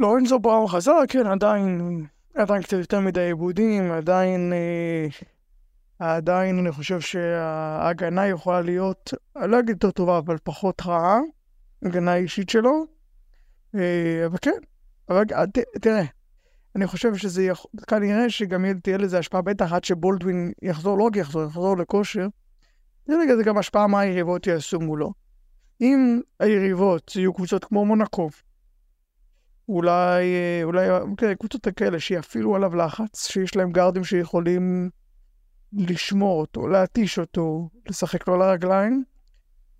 לורנזו 0.00 0.38
בראון 0.38 0.68
חזר, 0.68 0.98
כן, 1.08 1.26
עדיין, 1.26 2.06
עדיין 2.34 2.62
קצת 2.62 2.76
יותר 2.76 3.00
מדי 3.00 3.20
עיבודים, 3.20 3.92
עדיין 3.92 4.52
עדיין 5.98 6.58
אני 6.58 6.72
חושב 6.72 7.00
שההגנה 7.00 8.26
יכולה 8.26 8.60
להיות, 8.60 9.14
אני 9.36 9.50
לא 9.50 9.58
אגיד 9.58 9.70
יותר 9.70 9.90
טובה, 9.90 10.18
אבל 10.18 10.36
פחות 10.44 10.82
רעה, 10.86 11.20
הגנה 11.82 12.14
אישית 12.14 12.48
שלו. 12.48 12.86
אה, 13.74 14.26
אבל 14.26 14.36
כן, 14.42 14.50
אבל 15.08 15.24
תראה, 15.80 16.04
אני 16.76 16.86
חושב 16.86 17.14
שזה 17.14 17.44
יכול, 17.44 17.70
כנראה 17.86 18.30
שגם 18.30 18.64
תהיה 18.82 18.98
לזה 18.98 19.18
השפעה, 19.18 19.42
בטח 19.42 19.72
עד 19.72 19.84
שבולדווין 19.84 20.52
יחזור, 20.62 20.98
לא 20.98 21.04
רק 21.04 21.16
יחזור, 21.16 21.42
יחזור 21.42 21.76
לכושר. 21.76 22.26
רגע, 23.08 23.36
זה 23.36 23.42
גם 23.42 23.58
השפעה 23.58 23.86
מה 23.86 24.00
היריבות 24.00 24.46
יעשו 24.46 24.80
מולו. 24.80 25.12
אם 25.80 26.20
היריבות 26.40 27.16
יהיו 27.16 27.34
קבוצות 27.34 27.64
כמו 27.64 27.84
מונקו, 27.84 28.30
אולי, 29.68 30.22
אה, 30.22 30.60
אולי, 30.64 30.88
כן, 31.16 31.34
קבוצות 31.34 31.68
כאלה 31.76 32.00
שיפעילו 32.00 32.56
עליו 32.56 32.76
לחץ, 32.76 33.26
שיש 33.26 33.56
להם 33.56 33.72
גארדים 33.72 34.04
שיכולים 34.04 34.90
לשמור 35.72 36.40
אותו, 36.40 36.68
להתיש 36.68 37.18
אותו, 37.18 37.68
לשחק 37.88 38.28
לו 38.28 38.34
על 38.34 38.42
הרגליים, 38.42 39.04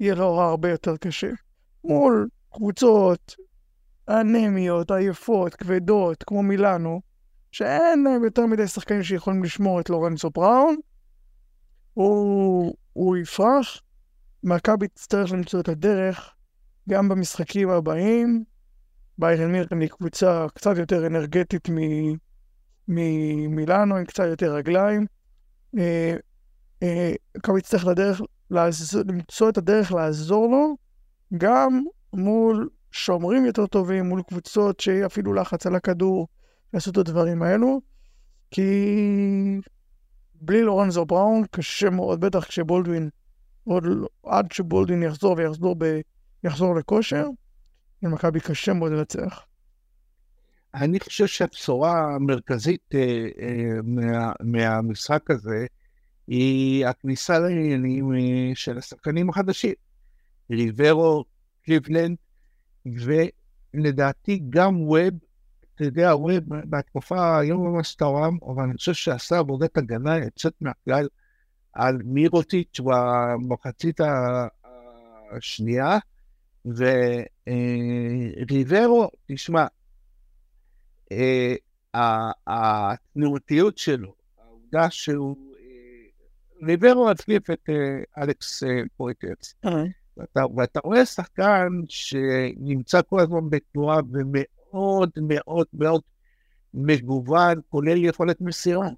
יהיה 0.00 0.14
לו 0.14 0.40
הרבה 0.40 0.70
יותר 0.70 0.96
קשה. 0.96 1.30
מול 1.84 2.28
קבוצות 2.54 3.34
אנמיות, 4.08 4.90
עייפות, 4.90 5.54
כבדות, 5.54 6.22
כמו 6.22 6.42
מילאנו, 6.42 7.00
שאין 7.52 8.04
להם 8.04 8.24
יותר 8.24 8.46
מדי 8.46 8.68
שחקנים 8.68 9.02
שיכולים 9.02 9.44
לשמור 9.44 9.80
את 9.80 9.90
לורנצו 9.90 10.30
בראון, 10.30 10.76
הוא, 11.94 12.74
הוא 12.92 13.16
יפרח. 13.16 13.82
מכבי 14.44 14.88
תצטרך 14.88 15.32
למצוא 15.32 15.60
את 15.60 15.68
הדרך 15.68 16.34
גם 16.88 17.08
במשחקים 17.08 17.68
הבאים. 17.68 18.44
ביירן 19.18 19.52
מירקן 19.52 19.80
היא 19.80 19.88
קבוצה 19.88 20.46
קצת 20.54 20.76
יותר 20.76 21.06
אנרגטית 21.06 21.68
ממילאנו, 22.88 23.96
עם 23.96 24.04
קצת 24.04 24.24
יותר 24.24 24.54
רגליים. 24.54 25.06
אה, 25.78 26.16
אה, 26.82 27.12
יצטרך 27.58 27.86
לדרך, 27.86 28.20
למצוא 29.06 29.48
את 29.48 29.58
הדרך 29.58 29.92
לעזור 29.92 30.50
לו, 30.50 30.76
גם 31.38 31.84
מול 32.12 32.68
שומרים 32.90 33.46
יותר 33.46 33.66
טובים, 33.66 34.08
מול 34.08 34.22
קבוצות 34.22 34.80
שיפעילו 34.80 35.34
לחץ 35.34 35.66
על 35.66 35.74
הכדור, 35.74 36.28
יעשו 36.74 36.90
את 36.90 36.96
הדברים 36.96 37.42
האלו, 37.42 37.80
כי 38.50 39.60
בלי 40.34 40.62
לורנזו 40.62 41.04
בראון 41.04 41.44
קשה 41.50 41.90
מאוד, 41.90 42.20
בטח 42.20 42.44
כשבולדווין, 42.44 43.10
עוד, 43.64 43.82
לא, 43.86 44.08
עד 44.26 44.52
שבולדווין 44.52 45.02
יחזור 45.02 45.34
ויחזור 45.38 45.76
ב, 45.78 46.00
יחזור 46.44 46.74
לכושר, 46.74 47.26
למכבי 48.02 48.40
קשה 48.40 48.72
מאוד 48.72 48.92
לנצח. 48.92 49.46
אני 50.74 51.00
חושב 51.00 51.26
שהבשורה 51.26 52.14
המרכזית 52.14 52.94
אה, 52.94 53.28
אה, 53.40 53.82
מה, 53.84 54.32
מהמשחק 54.40 55.30
הזה 55.30 55.66
היא 56.26 56.86
הכניסה 56.86 57.38
לעניינים 57.38 58.14
אה, 58.14 58.50
של 58.54 58.78
השחקנים 58.78 59.28
החדשים. 59.28 59.74
ריברו, 60.50 61.24
קליבלנד, 61.64 62.16
ולדעתי 62.86 64.42
גם 64.50 64.82
ווב, 64.82 65.14
אתה 65.74 65.84
יודע, 65.84 66.10
הוא 66.10 66.30
בתקופה 66.48 67.38
היום 67.38 67.66
ממש 67.66 67.94
תרם, 67.94 68.38
אבל 68.46 68.62
אני 68.62 68.74
חושב 68.74 68.92
שעשה 68.92 69.38
עבודת 69.38 69.76
הגנה 69.76 70.18
יוצאת 70.18 70.52
מהכלל 70.60 71.08
על 71.72 71.98
מירוטיץ' 72.04 72.80
במחצית 72.84 74.00
השנייה, 75.32 75.98
וריברו, 78.36 79.10
תשמע, 79.26 79.66
התנועתיות 82.46 83.78
שלו, 83.78 84.14
העובדה 84.38 84.90
שהוא, 84.90 85.36
ריברו 86.62 87.08
הדליף 87.10 87.50
את 87.50 87.68
אלכס 88.18 88.62
פויטרס. 88.96 89.54
ואתה 90.56 90.80
רואה 90.84 91.06
שחקן 91.06 91.68
שנמצא 91.88 93.00
כל 93.02 93.20
הזמן 93.20 93.50
בתנועה 93.50 94.00
ומאוד 94.12 95.10
מאוד 95.16 95.66
מאוד 95.72 96.00
מגוון, 96.74 97.60
כולל 97.68 98.04
יכולת 98.04 98.40
מסירה. 98.40 98.88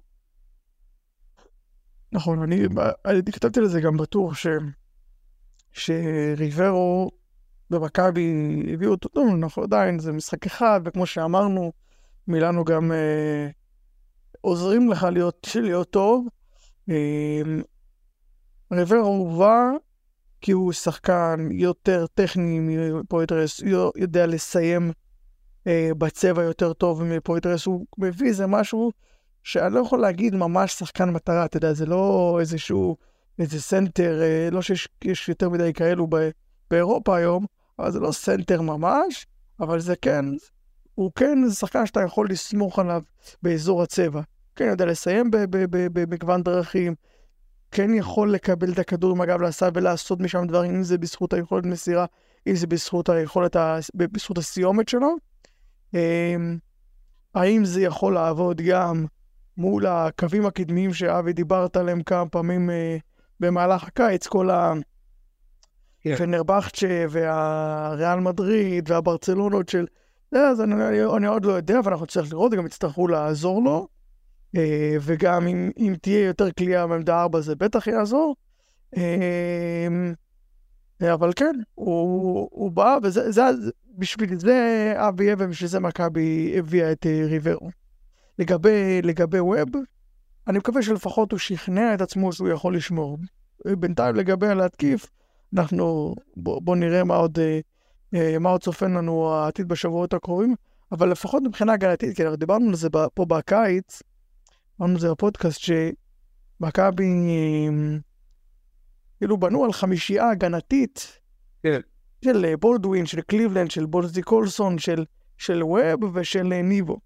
נכון, 2.11 2.41
אני, 2.41 2.61
אני 3.05 3.31
כתבתי 3.31 3.59
לזה 3.59 3.81
גם 3.81 3.97
בטוח 3.97 4.35
ש, 4.35 4.47
שריברו 5.71 7.11
במכבי 7.69 8.33
הביאו 8.73 8.91
אותו, 8.91 9.09
טוב, 9.09 9.27
אנחנו 9.43 9.63
עדיין, 9.63 9.99
זה 9.99 10.11
משחק 10.11 10.45
אחד, 10.45 10.81
וכמו 10.85 11.05
שאמרנו, 11.05 11.71
מילאנו 12.27 12.65
גם 12.65 12.91
אה, 12.91 13.47
עוזרים 14.41 14.89
לך 14.89 15.03
להיות, 15.03 15.47
להיות 15.55 15.89
טוב. 15.89 16.27
אה, 16.89 17.41
ריברו 18.71 19.07
הובא 19.07 19.69
כי 20.41 20.51
הוא 20.51 20.73
שחקן 20.73 21.47
יותר 21.51 22.05
טכני 22.13 22.59
מפויטרס, 22.59 23.61
יודע 23.95 24.27
לסיים 24.27 24.91
אה, 25.67 25.89
בצבע 25.97 26.43
יותר 26.43 26.73
טוב 26.73 27.03
מפויטרס, 27.03 27.65
הוא 27.65 27.85
מביא 27.97 28.27
איזה 28.27 28.47
משהו 28.47 28.91
שאני 29.43 29.73
לא 29.73 29.79
יכול 29.79 29.99
להגיד 29.99 30.35
ממש 30.35 30.73
שחקן 30.73 31.09
מטרה, 31.09 31.45
אתה 31.45 31.57
יודע, 31.57 31.73
זה 31.73 31.85
לא 31.85 32.37
איזשהו, 32.39 32.97
איזה 33.39 33.61
סנטר, 33.61 34.21
אה, 34.21 34.49
לא 34.51 34.61
שיש 34.61 35.29
יותר 35.29 35.49
מדי 35.49 35.73
כאלו 35.73 36.07
ב, 36.09 36.29
באירופה 36.71 37.17
היום, 37.17 37.45
אבל 37.79 37.91
זה 37.91 37.99
לא 37.99 38.11
סנטר 38.11 38.61
ממש, 38.61 39.27
אבל 39.59 39.79
זה 39.79 39.95
כן, 39.95 40.25
הוא 40.95 41.11
כן 41.15 41.49
שחקן 41.49 41.85
שאתה 41.85 42.01
יכול 42.01 42.27
לסמוך 42.29 42.79
עליו 42.79 43.01
באזור 43.41 43.83
הצבע. 43.83 44.21
כן 44.55 44.65
יודע 44.65 44.85
לסיים 44.85 45.31
במגוון 45.69 46.43
דרכים, 46.43 46.95
כן 47.71 47.93
יכול 47.93 48.31
לקבל 48.31 48.73
את 48.73 48.79
הכדור 48.79 49.11
עם 49.11 49.21
הגב 49.21 49.41
לסל 49.41 49.69
ולעשות 49.73 50.19
משם 50.19 50.47
דברים, 50.47 50.75
אם 50.75 50.83
זה 50.83 50.97
בזכות 50.97 51.33
היכולת 51.33 51.65
מסירה, 51.65 52.05
אם 52.47 52.55
זה 52.55 52.67
בזכות 52.67 53.09
היכולת, 53.09 53.55
בזכות 53.95 54.37
הסיומת 54.37 54.89
שלו. 54.89 55.15
אמ, 55.93 56.57
האם 57.35 57.65
זה 57.65 57.81
יכול 57.81 58.13
לעבוד 58.13 58.61
גם 58.61 59.05
מול 59.57 59.85
הקווים 59.85 60.45
הקדמיים 60.45 60.93
שאבי 60.93 61.33
דיברת 61.33 61.77
עליהם 61.77 62.03
כמה 62.03 62.29
פעמים 62.29 62.69
אה, 62.69 62.97
במהלך 63.39 63.83
הקיץ, 63.83 64.27
כל 64.27 64.49
ה... 64.49 64.73
כן. 66.01 66.15
פנרבכצ'ה 66.15 67.05
והריאל 67.09 68.19
מדריד 68.19 68.91
והברצלונות 68.91 69.69
של... 69.69 69.85
אז 70.31 70.61
אני, 70.61 70.73
אני 71.17 71.27
עוד 71.27 71.45
לא 71.45 71.51
יודע, 71.51 71.79
אבל 71.79 71.91
אנחנו 71.91 72.05
צריכים 72.05 72.31
לראות, 72.31 72.53
גם 72.53 72.65
יצטרכו 72.65 73.07
לעזור 73.07 73.63
לו. 73.63 73.87
אה, 74.57 74.97
וגם 75.01 75.47
אם, 75.47 75.71
אם 75.77 75.95
תהיה 76.01 76.25
יותר 76.25 76.51
כליאה 76.51 76.87
בעמדה 76.87 77.21
4 77.21 77.41
זה 77.41 77.55
בטח 77.55 77.87
יעזור. 77.87 78.35
אה, 78.97 79.87
אבל 81.13 81.31
כן, 81.35 81.53
הוא, 81.75 82.49
הוא 82.51 82.71
בא, 82.71 82.97
וזה, 83.03 83.31
זה, 83.31 83.41
בשביל 83.97 84.39
זה 84.39 84.93
אבי 84.95 85.33
אבן, 85.33 85.49
בשביל 85.49 85.69
זה 85.69 85.79
מכבי 85.79 86.55
הביאה 86.59 86.91
את 86.91 87.05
אה, 87.05 87.21
ריברו. 87.25 87.69
לגבי, 88.39 89.01
לגבי 89.01 89.39
ווב, 89.39 89.69
אני 90.47 90.57
מקווה 90.57 90.81
שלפחות 90.81 91.31
הוא 91.31 91.39
שכנע 91.39 91.93
את 91.93 92.01
עצמו 92.01 92.33
שהוא 92.33 92.49
יכול 92.49 92.75
לשמור. 92.75 93.17
בינתיים 93.65 94.15
לגבי 94.15 94.55
להתקיף, 94.55 95.11
אנחנו, 95.53 96.15
בוא, 96.37 96.61
בוא 96.61 96.75
נראה 96.75 97.03
מה 97.03 97.15
עוד, 97.15 97.39
מה 98.39 98.49
עוד 98.49 98.63
צופן 98.63 98.91
לנו 98.91 99.33
העתיד 99.33 99.67
בשבועות 99.67 100.13
הקרובים, 100.13 100.55
אבל 100.91 101.11
לפחות 101.11 101.43
מבחינה 101.43 101.73
הגנתית, 101.73 102.15
כי 102.15 102.23
אנחנו 102.23 102.35
דיברנו 102.35 102.69
על 102.69 102.75
זה 102.75 102.89
פה 103.13 103.25
בקיץ, 103.25 104.01
אמרנו 104.81 104.95
את 104.95 104.99
זה 104.99 105.11
בפודקאסט, 105.11 105.59
שמכבי 105.59 107.05
אמ, 107.05 107.99
כאילו 109.17 109.37
בנו 109.37 109.65
על 109.65 109.73
חמישייה 109.73 110.29
הגנתית 110.29 111.19
כן. 111.63 111.79
של 112.25 112.45
אה, 112.45 112.57
בולדווין, 112.57 113.05
של 113.05 113.21
קליבלנד, 113.21 113.71
של 113.71 113.85
בולסדי 113.85 114.21
קולסון, 114.21 114.77
של, 114.77 115.05
של 115.37 115.63
ווב 115.63 116.15
ושל 116.15 116.53
אה, 116.53 116.61
ניבו. 116.61 116.99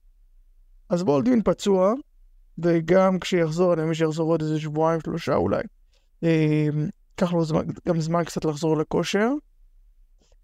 אז 0.89 1.03
בולדווין 1.03 1.41
פצוע, 1.43 1.93
וגם 2.57 3.19
כשיחזור, 3.19 3.73
אני 3.73 3.81
מבין 3.81 3.93
שיחזור 3.93 4.31
עוד 4.31 4.41
איזה 4.41 4.59
שבועיים, 4.59 5.01
שלושה 5.01 5.35
אולי. 5.35 5.63
ייקח 6.21 7.33
לו 7.33 7.45
זמן, 7.45 7.65
גם 7.87 8.01
זמן 8.01 8.23
קצת 8.23 8.45
לחזור 8.45 8.77
לכושר. 8.77 9.29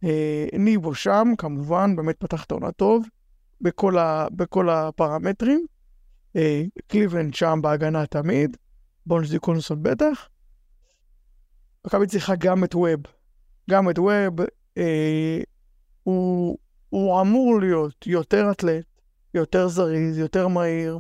אה, 0.06 0.48
ניבו 0.60 0.96
שם, 0.96 1.28
כמובן, 1.38 1.96
באמת 1.96 2.15
פתח 2.20 2.44
את 2.44 2.52
העונה 2.52 2.72
טוב, 2.72 3.06
בכל, 3.62 3.98
ה, 3.98 4.28
בכל 4.32 4.70
הפרמטרים. 4.70 5.65
אה, 6.36 6.63
קליבלנד 6.88 7.34
שם 7.34 7.60
בהגנה 7.62 8.06
תמיד, 8.06 8.58
בונג'י 9.06 9.39
קונסון 9.39 9.84
בטח. 9.84 10.30
מכבי 11.86 12.08
צריכה 12.08 12.34
גם 12.36 12.63
את 12.63 12.76
ווב. 12.76 13.00
גם 13.70 13.89
את 13.89 14.00
ווב, 14.00 14.39
אה, 14.78 15.39
הוא, 16.04 16.58
הוא 16.89 17.22
אמור 17.22 17.60
להיות 17.60 18.08
יותר 18.08 18.52
אתלט, 18.52 18.86
יותר 19.34 19.68
זריז, 19.68 20.18
יותר 20.18 20.48
מהיר, 20.48 21.00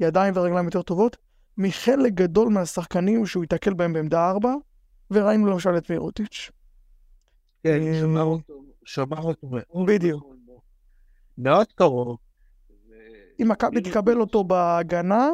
ידיים 0.00 0.34
ורגליים 0.36 0.64
יותר 0.64 0.82
טובות, 0.82 1.16
מחלק 1.58 2.12
גדול 2.12 2.48
מהשחקנים 2.48 3.26
שהוא 3.26 3.44
ייתקל 3.44 3.74
בהם 3.74 3.92
בעמדה 3.92 4.30
4, 4.30 4.54
וראינו 5.10 5.46
למשל 5.46 5.76
את 5.76 5.90
מירוטיץ'. 5.90 6.50
כן, 7.62 7.80
שמר 8.84 9.22
אותו 9.22 9.46
מאוד. 9.46 9.86
בדיוק. 9.86 10.34
מאוד 11.38 11.66
קרוב. 11.74 12.18
אם 13.42 13.48
מכבי 13.48 13.80
תקבל 13.80 14.20
אותו 14.20 14.44
בהגנה, 14.44 15.28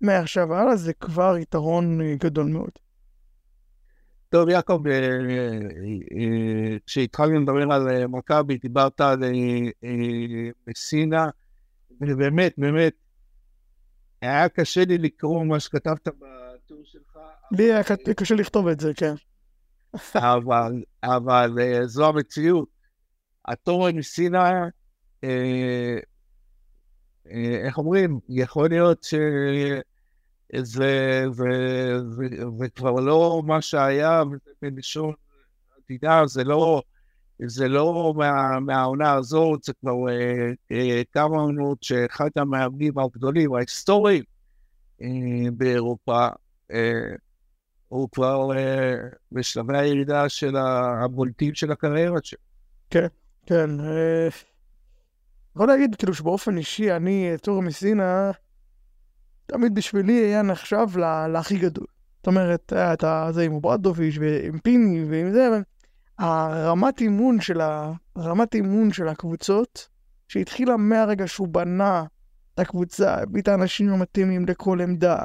מעכשיו 0.00 0.54
הלאה 0.54 0.76
זה 0.76 0.92
כבר 0.92 1.36
יתרון 1.38 2.00
אה, 2.00 2.14
גדול 2.18 2.46
מאוד. 2.46 2.70
טוב, 4.28 4.48
יעקב, 4.48 4.82
אה, 4.86 4.92
אה, 6.20 6.76
כשהתחלנו 6.86 7.40
לדבר 7.40 7.72
על 7.72 8.06
מכבי, 8.06 8.58
דיברת 8.58 9.00
על 9.00 9.22
מסינה, 10.66 11.28
ובאמת, 12.00 12.54
באמת, 12.58 12.92
היה 14.22 14.48
קשה 14.48 14.84
לי 14.84 14.98
לקרוא 14.98 15.44
מה 15.44 15.60
שכתבת 15.60 16.08
בטור 16.08 16.82
שלך. 16.84 17.18
לי 17.50 17.72
היה 17.72 17.82
קשה 18.16 18.34
לכתוב 18.34 18.68
את 18.68 18.80
זה, 18.80 18.92
כן. 18.96 19.14
אבל, 20.14 20.82
אבל 21.02 21.58
זו 21.84 22.08
המציאות. 22.08 22.68
התור 23.44 23.90
מסינה, 23.90 24.68
אה, 25.24 25.98
איך 27.64 27.78
אומרים, 27.78 28.20
יכול 28.28 28.68
להיות 28.68 29.02
שזה 29.02 29.80
זה, 30.62 31.24
זה, 31.30 31.98
זה 32.58 32.68
כבר 32.68 32.92
לא 32.92 33.42
מה 33.46 33.62
שהיה, 33.62 34.22
בלשון 34.62 35.14
עתידה, 35.78 36.22
זה 36.26 36.44
לא, 36.44 36.82
זה 37.46 37.68
לא 37.68 38.14
מה, 38.16 38.60
מהעונה 38.60 39.12
הזאת, 39.12 39.64
זה 39.64 39.72
כבר 39.80 40.08
אה, 40.08 40.50
אה, 40.72 41.02
כמה 41.12 41.36
עונות 41.36 41.82
שאחד 41.82 42.28
המאמנים 42.36 42.98
הגדולים, 42.98 43.54
ההיסטוריים 43.54 44.24
אה, 45.02 45.50
באירופה, 45.52 46.28
אה, 46.70 47.14
הוא 47.88 48.08
כבר 48.12 48.56
אה, 48.56 48.94
בשלבי 49.32 49.78
הירידה 49.78 50.28
של 50.28 50.56
הבולטים 50.56 51.54
של 51.54 51.72
הקריירה 51.72 52.18
שלו. 52.22 52.40
כן, 52.90 53.06
כן. 53.46 53.80
אה... 53.80 54.28
יכול 55.58 55.68
להגיד, 55.68 55.94
כאילו, 55.94 56.14
שבאופן 56.14 56.56
אישי, 56.56 56.92
אני, 56.92 57.34
טור 57.42 57.62
מסינה, 57.62 58.30
תמיד 59.46 59.74
בשבילי 59.74 60.12
היה 60.12 60.42
נחשב 60.42 60.86
להכי 61.32 61.58
גדול. 61.58 61.86
זאת 62.16 62.26
אומרת, 62.26 62.72
היה 62.72 62.92
את 62.94 63.04
זה 63.30 63.42
עם 63.42 63.52
אוברדוביץ' 63.52 64.14
ועם 64.20 64.58
פיני 64.58 65.04
ועם 65.10 65.30
זה, 65.30 65.48
אבל 65.48 65.62
הרמת 66.18 67.00
אימון 67.00 67.40
של, 67.40 67.60
של 68.92 69.08
הקבוצות, 69.08 69.88
שהתחילה 70.28 70.76
מהרגע 70.76 71.26
שהוא 71.26 71.48
בנה 71.48 72.04
את 72.54 72.60
הקבוצה, 72.60 73.14
הביא 73.14 73.42
את 73.42 73.48
האנשים 73.48 73.88
המתאימים 73.88 74.46
לכל 74.46 74.80
עמדה, 74.80 75.18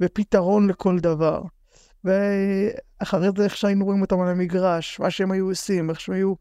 ופתרון 0.00 0.68
לכל 0.68 0.98
דבר. 0.98 1.42
ואחרי 2.06 3.28
זה 3.36 3.44
איך 3.44 3.56
שהיינו 3.56 3.84
רואים 3.84 4.02
אותם 4.02 4.20
על 4.20 4.28
המגרש, 4.28 5.00
מה 5.00 5.10
שהם 5.10 5.30
היו 5.30 5.48
עושים, 5.48 5.90
איך 5.90 6.00
שהם 6.00 6.14
היו 6.14 6.34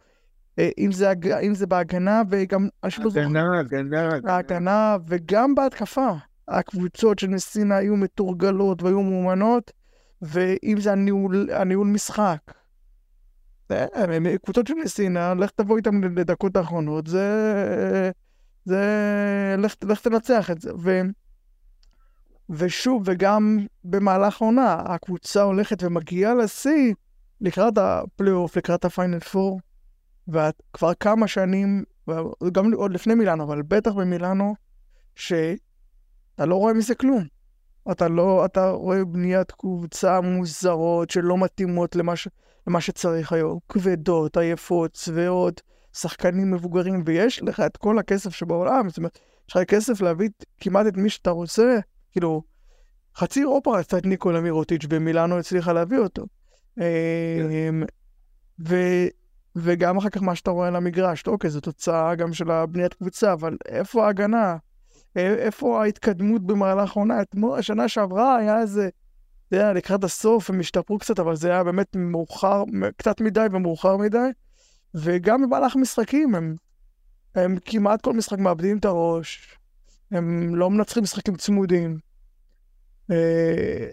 אה, 0.59 0.69
אם 0.77 0.91
זה, 0.91 1.13
אם 1.41 1.55
זה 1.55 1.67
בהגנה 1.67 2.21
וגם... 2.29 2.67
הגנה, 2.83 3.59
הגנה, 3.59 4.15
הגנה. 4.15 4.37
הגנה 4.37 4.97
וגם 5.07 5.55
בהתקפה. 5.55 6.09
הקבוצות 6.47 7.19
של 7.19 7.27
מסינה 7.27 7.75
היו 7.75 7.95
מתורגלות 7.95 8.83
והיו 8.83 9.01
מאומנות, 9.01 9.71
ואם 10.21 10.77
זה 10.79 10.91
הניהול, 10.91 11.49
הניהול 11.51 11.87
משחק. 11.87 12.39
קבוצות 14.43 14.67
של 14.67 14.73
מסינה, 14.73 15.33
לך 15.33 15.51
תבוא 15.51 15.77
איתם 15.77 16.03
לדקות 16.03 16.57
האחרונות, 16.57 17.07
זה... 17.07 18.11
זה... 18.65 18.85
לך, 19.57 19.75
לך 19.83 20.01
תנצח 20.01 20.51
את 20.51 20.61
זה. 20.61 20.71
ו... 20.79 21.01
ושוב, 22.49 23.03
וגם 23.05 23.65
במהלך 23.83 24.41
העונה, 24.41 24.73
הקבוצה 24.85 25.41
הולכת 25.41 25.83
ומגיעה 25.83 26.33
לשיא 26.33 26.93
לקראת 27.41 27.77
הפלייאוף, 27.77 28.57
לקראת 28.57 28.85
הפיינל 28.85 29.19
פור, 29.19 29.59
וכבר 30.27 30.93
כמה 30.99 31.27
שנים, 31.27 31.83
גם 32.51 32.73
עוד 32.73 32.91
לפני 32.91 33.15
מילאנו, 33.15 33.43
אבל 33.43 33.61
בטח 33.61 33.91
במילאנו, 33.91 34.55
שאתה 35.15 36.45
לא 36.45 36.55
רואה 36.55 36.73
מזה 36.73 36.95
כלום. 36.95 37.23
אתה 37.91 38.07
לא, 38.07 38.45
אתה 38.45 38.69
רואה 38.69 39.05
בניית 39.05 39.51
קבוצה 39.51 40.21
מוזרות 40.21 41.09
שלא 41.09 41.37
מתאימות 41.37 41.95
למה, 41.95 42.15
ש, 42.15 42.27
למה 42.67 42.81
שצריך 42.81 43.33
היום. 43.33 43.59
כבדות, 43.69 44.37
עייפות, 44.37 44.93
צבעות, 44.93 45.61
שחקנים 45.93 46.51
מבוגרים, 46.51 47.03
ויש 47.05 47.41
לך 47.43 47.59
את 47.59 47.77
כל 47.77 47.99
הכסף 47.99 48.29
שבעולם. 48.29 48.89
זאת 48.89 48.97
אומרת, 48.97 49.19
יש 49.49 49.55
לך 49.55 49.63
כסף 49.63 50.01
להביא 50.01 50.29
כמעט 50.57 50.87
את 50.87 50.97
מי 50.97 51.09
שאתה 51.09 51.29
רוצה. 51.29 51.79
כאילו, 52.15 52.41
חצי 53.15 53.39
אירופה 53.39 53.79
רצתה 53.79 53.97
את 53.97 54.05
ניקולה 54.05 54.41
מירוטיץ' 54.41 54.85
במילאנו 54.85 55.39
הצליחה 55.39 55.73
להביא 55.73 55.97
אותו. 55.97 56.25
אמ, 56.77 57.83
ו, 58.67 58.75
וגם 59.55 59.97
אחר 59.97 60.09
כך 60.09 60.23
מה 60.23 60.35
שאתה 60.35 60.51
רואה 60.51 60.67
על 60.67 60.75
המגרש, 60.75 61.23
אוקיי, 61.27 61.49
זו 61.49 61.61
תוצאה 61.61 62.15
גם 62.15 62.33
של 62.33 62.51
הבניית 62.51 62.93
קבוצה, 62.93 63.33
אבל 63.33 63.57
איפה 63.67 64.05
ההגנה? 64.05 64.57
איפה 65.15 65.83
ההתקדמות 65.83 66.45
במהלך 66.45 66.97
העונה? 66.97 67.21
אתמול, 67.21 67.59
השנה 67.59 67.87
שעברה 67.87 68.37
היה 68.37 68.61
איזה, 68.61 68.89
אתה 69.47 69.55
יודע, 69.55 69.73
לקראת 69.73 70.03
הסוף 70.03 70.49
הם 70.49 70.59
השתפרו 70.59 70.99
קצת, 70.99 71.19
אבל 71.19 71.35
זה 71.35 71.51
היה 71.51 71.63
באמת 71.63 71.95
מאוחר, 71.95 72.63
קצת 72.97 73.21
מדי 73.21 73.45
ומאוחר 73.51 73.97
מדי. 73.97 74.29
וגם 74.93 75.41
במהלך 75.41 75.75
המשחקים 75.75 76.35
הם, 76.35 76.55
הם 77.35 77.57
כמעט 77.65 78.01
כל 78.01 78.13
משחק 78.13 78.37
מאבדים 78.37 78.77
את 78.77 78.85
הראש, 78.85 79.57
הם 80.11 80.55
לא 80.55 80.69
מנצחים 80.69 81.03
משחקים 81.03 81.35
צמודים. 81.35 81.97
אה, 83.11 83.87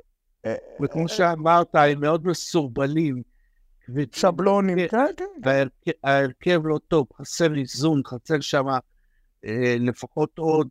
אה, 0.47 0.55
וכמו 0.83 1.09
שאמרת, 1.09 1.75
הם 1.75 2.01
מאוד 2.01 2.27
מסורבלים. 2.27 3.23
שבלונים, 4.13 4.79
כן, 4.89 5.05
כן. 5.17 5.25
וההרכב 6.05 6.61
לא 6.65 6.79
טוב, 6.89 7.07
חסר 7.17 7.55
איזון, 7.55 8.03
חסר 8.07 8.41
שם 8.41 8.65
אה, 9.45 9.77
לפחות 9.81 10.39
עוד 10.39 10.69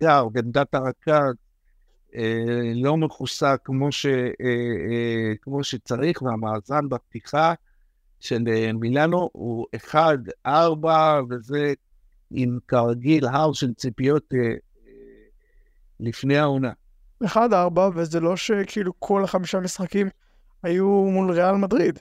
גר 0.00 0.28
בעמדת 0.28 0.74
הרכז. 0.74 1.34
לא 2.74 2.96
מכוסה 2.96 3.56
כמו, 3.56 3.92
ש, 3.92 4.06
כמו 5.42 5.64
שצריך, 5.64 6.22
והמאזן 6.22 6.88
בפתיחה 6.88 7.54
של 8.20 8.72
מילאנו 8.74 9.30
הוא 9.32 9.66
1-4, 10.46 10.48
וזה 11.30 11.74
עם 12.30 12.58
כרגיל 12.68 13.26
הר 13.26 13.52
של 13.52 13.74
ציפיות 13.74 14.34
לפני 16.00 16.38
העונה. 16.38 16.72
1-4, 17.24 17.36
וזה 17.94 18.20
לא 18.20 18.36
שכאילו 18.36 18.92
כל 18.98 19.24
החמישה 19.24 19.60
משחקים 19.60 20.08
היו 20.62 20.86
מול 20.86 21.30
ריאל 21.30 21.54
מדריד. 21.54 21.98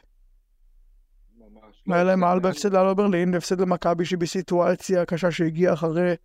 היה 1.88 2.04
להם 2.04 2.20
מעל 2.20 2.40
בהפסד 2.40 2.74
לאלו 2.74 2.96
ברלין, 2.96 3.34
והפסד 3.34 3.62
למכבי 3.62 4.06
שבסיטואציה 4.06 5.06
קשה 5.06 5.32
שהגיעה 5.32 5.74
אחרי 5.74 6.16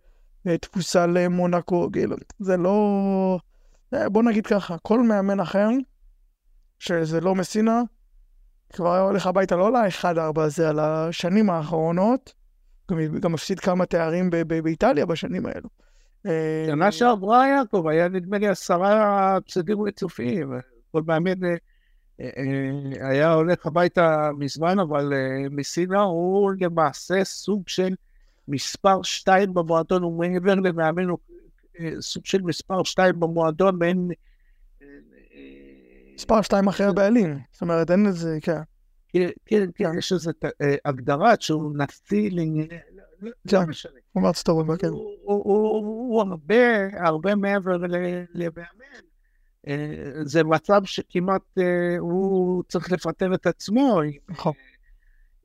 אה, 0.47 0.57
תפוסה 0.57 1.07
למונקו, 1.07 1.89
כאילו, 1.93 2.15
זה 2.39 2.57
לא... 2.57 3.39
אה, 3.93 4.09
בוא 4.09 4.23
נגיד 4.23 4.47
ככה, 4.47 4.77
כל 4.77 5.03
מאמן 5.03 5.39
אחר, 5.39 5.67
שזה 6.79 7.21
לא 7.21 7.35
מסינה, 7.35 7.81
כבר 8.73 8.93
היה 8.93 9.01
הולך 9.01 9.27
הביתה 9.27 9.55
לא 9.55 9.71
ל-1-4 9.71 10.41
הזה, 10.41 10.69
על 10.69 10.79
השנים 10.79 11.49
האחרונות, 11.49 12.33
גם, 12.91 13.19
גם 13.19 13.33
הפסיד 13.33 13.59
כמה 13.59 13.85
תארים 13.85 14.29
באיטליה 14.63 15.05
בשנים 15.05 15.45
האלו. 15.45 15.69
שנה 16.65 16.91
שעברה, 16.91 17.47
יעקב, 17.47 17.87
היה 17.87 18.07
נדמה 18.07 18.37
לי 18.37 18.47
עשרה 18.47 19.35
הפסדים 19.35 19.81
רצופים. 19.81 20.53
כל 20.91 21.01
מאמן 21.07 21.43
אה, 21.43 21.55
אה, 22.19 23.09
היה 23.09 23.33
הולך 23.33 23.65
הביתה 23.65 24.29
מזמן, 24.37 24.79
אבל 24.79 25.13
אה, 25.13 25.49
מסינה 25.51 26.01
הוא 26.01 26.51
למעשה 26.59 27.23
סוג 27.23 27.63
של 27.67 27.95
מספר 28.47 29.01
שתיים 29.03 29.53
במועדון, 29.53 30.03
הוא 30.03 30.19
מעבר 30.19 30.55
למאמן, 30.55 31.09
הוא 31.09 31.17
סוג 31.99 32.25
של 32.25 32.41
מספר 32.41 32.83
שתיים 32.83 33.19
במועדון, 33.19 33.79
בין... 33.79 34.09
מספר 36.15 36.41
שתיים 36.41 36.67
אחרי 36.67 36.85
הבעלים, 36.85 37.39
זאת 37.51 37.61
אומרת, 37.61 37.91
אין 37.91 38.05
לזה, 38.05 38.37
כן. 38.41 38.61
כן, 39.15 39.29
כן, 39.45 39.69
כן, 39.75 39.97
יש 39.97 40.13
איזו 40.13 40.31
הגדרה 40.85 41.33
שהוא 41.39 41.73
נשיא 41.77 42.29
לענייני... 42.31 42.77
לא, 43.21 43.31
לא 43.53 43.67
משנה. 43.67 43.99
הוא 44.11 44.23
כן. 44.77 44.87
הוא 45.33 46.21
הרבה, 46.21 46.87
הרבה 46.99 47.35
מעבר 47.35 47.77
למאמן. 48.33 49.01
אה, 49.67 50.11
זה 50.23 50.43
מצב 50.43 50.81
שכמעט 50.85 51.41
אה, 51.57 51.97
הוא 51.99 52.63
צריך 52.67 52.91
לפטר 52.91 53.33
את 53.33 53.47
עצמו. 53.47 54.01
נכון. 54.29 54.53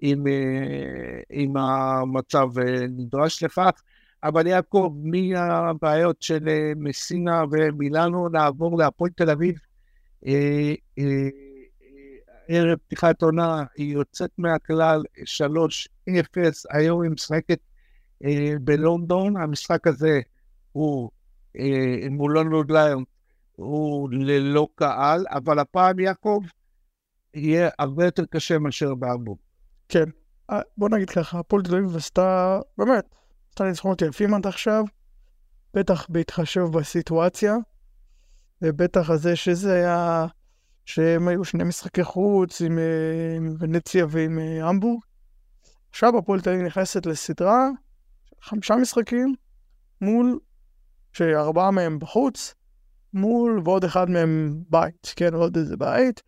אם, 0.03 0.27
אה, 0.27 1.21
אם 1.33 1.57
המצב 1.57 2.49
נדרש 2.89 3.43
לכך. 3.43 3.83
אבל 4.23 4.47
יעקב, 4.47 4.95
מהבעיות 5.03 6.23
של 6.23 6.49
מסינה 6.77 7.45
ומילאנו, 7.51 8.29
נעבור 8.29 8.79
להפועל 8.79 9.11
תל 9.11 9.31
אביב. 9.31 9.55
ערב 12.53 12.79
פתיחת 12.79 13.23
עונה, 13.23 13.65
היא 13.77 13.95
יוצאת 13.95 14.31
מהכלל 14.39 15.03
3-0, 16.09 16.13
היום 16.71 17.03
היא 17.03 17.11
משחקת 17.11 17.59
אה, 18.25 18.53
בלונדון, 18.61 19.37
המשחק 19.37 19.87
הזה 19.87 20.21
הוא 20.73 21.11
אה, 21.59 22.09
מול 22.11 22.33
לונדון 22.33 22.67
ליון, 22.69 23.05
הוא 23.57 24.11
ללא 24.13 24.69
קהל, 24.75 25.25
אבל 25.31 25.59
הפעם 25.59 25.99
יעקב 25.99 26.41
יהיה 27.35 27.69
הרבה 27.79 28.05
יותר 28.05 28.25
קשה 28.25 28.59
מאשר 28.59 28.95
בהמבורג. 28.95 29.39
כן, 29.89 30.05
אה, 30.51 30.61
בוא 30.77 30.89
נגיד 30.89 31.11
ככה, 31.11 31.39
הפועל 31.39 31.63
תל 31.63 31.77
אביב 31.77 31.97
עשתה, 31.97 32.61
באמת, 32.79 33.15
עשתה 33.49 33.65
ניצחונות 33.65 34.03
יפים 34.03 34.35
עד 34.35 34.47
עכשיו, 34.47 34.85
בטח 35.75 36.07
בהתחשב 36.09 36.63
בסיטואציה, 36.73 37.57
ובטח 38.63 39.11
הזה 39.11 39.37
שזה 39.37 39.73
היה, 39.75 40.27
שהם 40.85 41.29
היו 41.29 41.45
שני 41.45 41.65
משחקי 41.65 42.05
חוץ 42.05 42.61
עם 42.63 42.79
ונציה 43.59 44.07
ועם 44.09 44.39
המבורג. 44.63 45.01
עכשיו 45.91 46.19
הפועל 46.19 46.41
תל 46.41 46.51
אביב 46.51 46.63
נכנסת 46.63 47.07
לסדרה 47.07 47.69
חמישה 48.43 48.77
משחקים 48.77 49.35
מול, 50.01 50.39
שארבעה 51.13 51.71
מהם 51.71 51.99
בחוץ, 51.99 52.55
מול 53.15 53.61
ועוד 53.65 53.85
אחד 53.85 54.11
מהם 54.11 54.63
בית, 54.69 55.13
כן, 55.17 55.35
עוד 55.35 55.57
איזה 55.57 55.77
בית, 55.77 56.23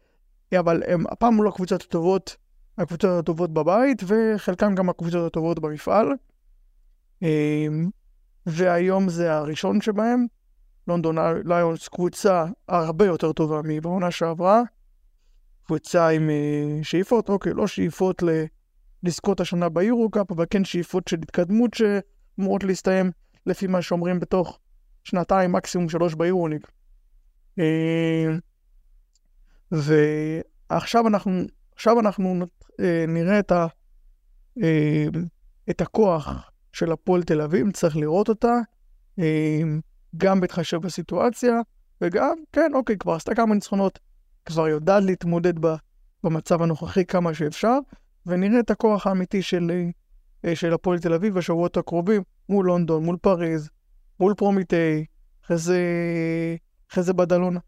אבל 0.58 0.82
הם 0.86 1.04
הפעם 1.10 1.34
מול 1.34 1.48
הקבוצות 1.48 1.82
הטובות, 1.82 2.36
הקבוצות 2.78 3.10
הטובות 3.18 3.52
בבית, 3.52 4.02
וחלקם 4.06 4.74
גם 4.74 4.88
הקבוצות 4.88 5.26
הטובות 5.26 5.58
במפעל. 5.58 6.06
אמ, 7.22 7.90
והיום 8.46 9.08
זה 9.08 9.32
הראשון 9.32 9.80
שבהם, 9.80 10.26
לונדון 10.88 11.16
ליונס 11.44 11.88
קבוצה 11.88 12.44
הרבה 12.68 13.06
יותר 13.06 13.32
טובה 13.32 13.60
מבעונה 13.64 14.10
שעברה, 14.10 14.62
קבוצה 15.64 16.08
עם 16.08 16.30
אה, 16.30 16.78
שאיפות, 16.82 17.28
אוקיי, 17.28 17.52
לא 17.54 17.66
שאיפות. 17.66 18.22
לזכות 19.02 19.40
השנה 19.40 19.68
ביורו-קאפ, 19.68 20.30
אבל 20.30 20.44
כן 20.50 20.64
שאיפות 20.64 21.08
של 21.08 21.16
התקדמות 21.22 21.70
שאמורות 21.74 22.64
להסתיים 22.64 23.10
לפי 23.46 23.66
מה 23.66 23.82
שאומרים 23.82 24.20
בתוך 24.20 24.58
שנתיים, 25.04 25.52
מקסימום 25.52 25.88
שלוש 25.88 26.14
ביורוליג. 26.14 26.66
אה, 27.58 28.26
ועכשיו 29.70 31.08
אנחנו, 31.08 31.42
עכשיו 31.74 32.00
אנחנו 32.00 32.46
אה, 32.80 33.04
נראה 33.08 33.38
את, 33.38 33.52
ה, 33.52 33.66
את 35.70 35.80
הכוח 35.80 36.50
של 36.72 36.92
הפועל 36.92 37.22
תל 37.22 37.40
אביב, 37.40 37.70
צריך 37.70 37.96
לראות 37.96 38.28
אותה, 38.28 38.58
גם 40.16 40.40
בהתחשב 40.40 40.76
בסיטואציה, 40.76 41.60
וגם, 42.00 42.36
כן, 42.52 42.70
אוקיי, 42.74 42.98
כבר 42.98 43.12
עשתה 43.12 43.34
כמה 43.34 43.54
ניצחונות, 43.54 43.98
כבר 44.44 44.68
יודעת 44.68 45.04
להתמודד 45.04 45.54
במצב 46.24 46.62
הנוכחי 46.62 47.04
כמה 47.04 47.34
שאפשר, 47.34 47.78
ונראה 48.26 48.60
את 48.60 48.70
הכוח 48.70 49.06
האמיתי 49.06 49.42
של, 49.42 49.90
אה, 50.44 50.56
של 50.56 50.72
הפועל 50.72 50.98
תל 50.98 51.14
אביב 51.14 51.34
בשבועות 51.34 51.76
הקרובים, 51.76 52.22
מול 52.48 52.66
לונדון, 52.66 53.04
מול 53.04 53.16
פריז, 53.16 53.70
מול 54.20 54.34
פרומיטי, 54.34 55.04
אחרי 55.44 55.56
זה, 55.56 55.78
אחרי 56.90 57.02
זה 57.02 57.12
בדלונה. 57.12 57.60